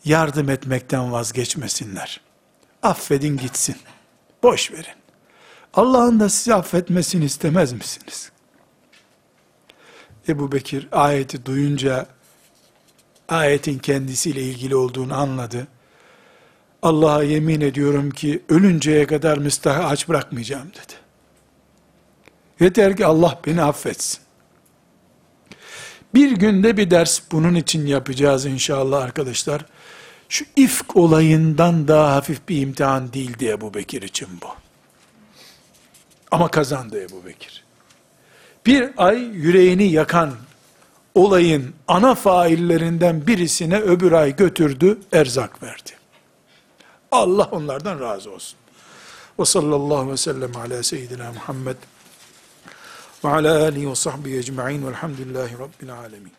[0.05, 2.21] yardım etmekten vazgeçmesinler.
[2.83, 3.75] Affedin gitsin.
[4.42, 4.98] Boş verin.
[5.74, 8.32] Allah'ın da sizi affetmesini istemez misiniz?
[10.28, 12.06] Ebu Bekir ayeti duyunca
[13.28, 15.66] ayetin kendisiyle ilgili olduğunu anladı.
[16.82, 20.92] Allah'a yemin ediyorum ki ölünceye kadar müstahı aç bırakmayacağım dedi.
[22.60, 24.20] Yeter ki Allah beni affetsin.
[26.14, 29.64] Bir günde bir ders bunun için yapacağız inşallah arkadaşlar.
[30.28, 34.48] Şu ifk olayından daha hafif bir imtihan değildi Ebu Bekir için bu.
[36.30, 37.64] Ama kazandı Ebu Bekir.
[38.66, 40.34] Bir ay yüreğini yakan
[41.14, 45.90] olayın ana faillerinden birisine öbür ay götürdü, erzak verdi.
[47.12, 48.58] Allah onlardan razı olsun.
[49.40, 51.76] Ve sallallahu ve sellem ala seyyidina Muhammed
[53.24, 56.32] ve ala alihi ve sahbihi ecma'in velhamdülillahi rabbil alemin.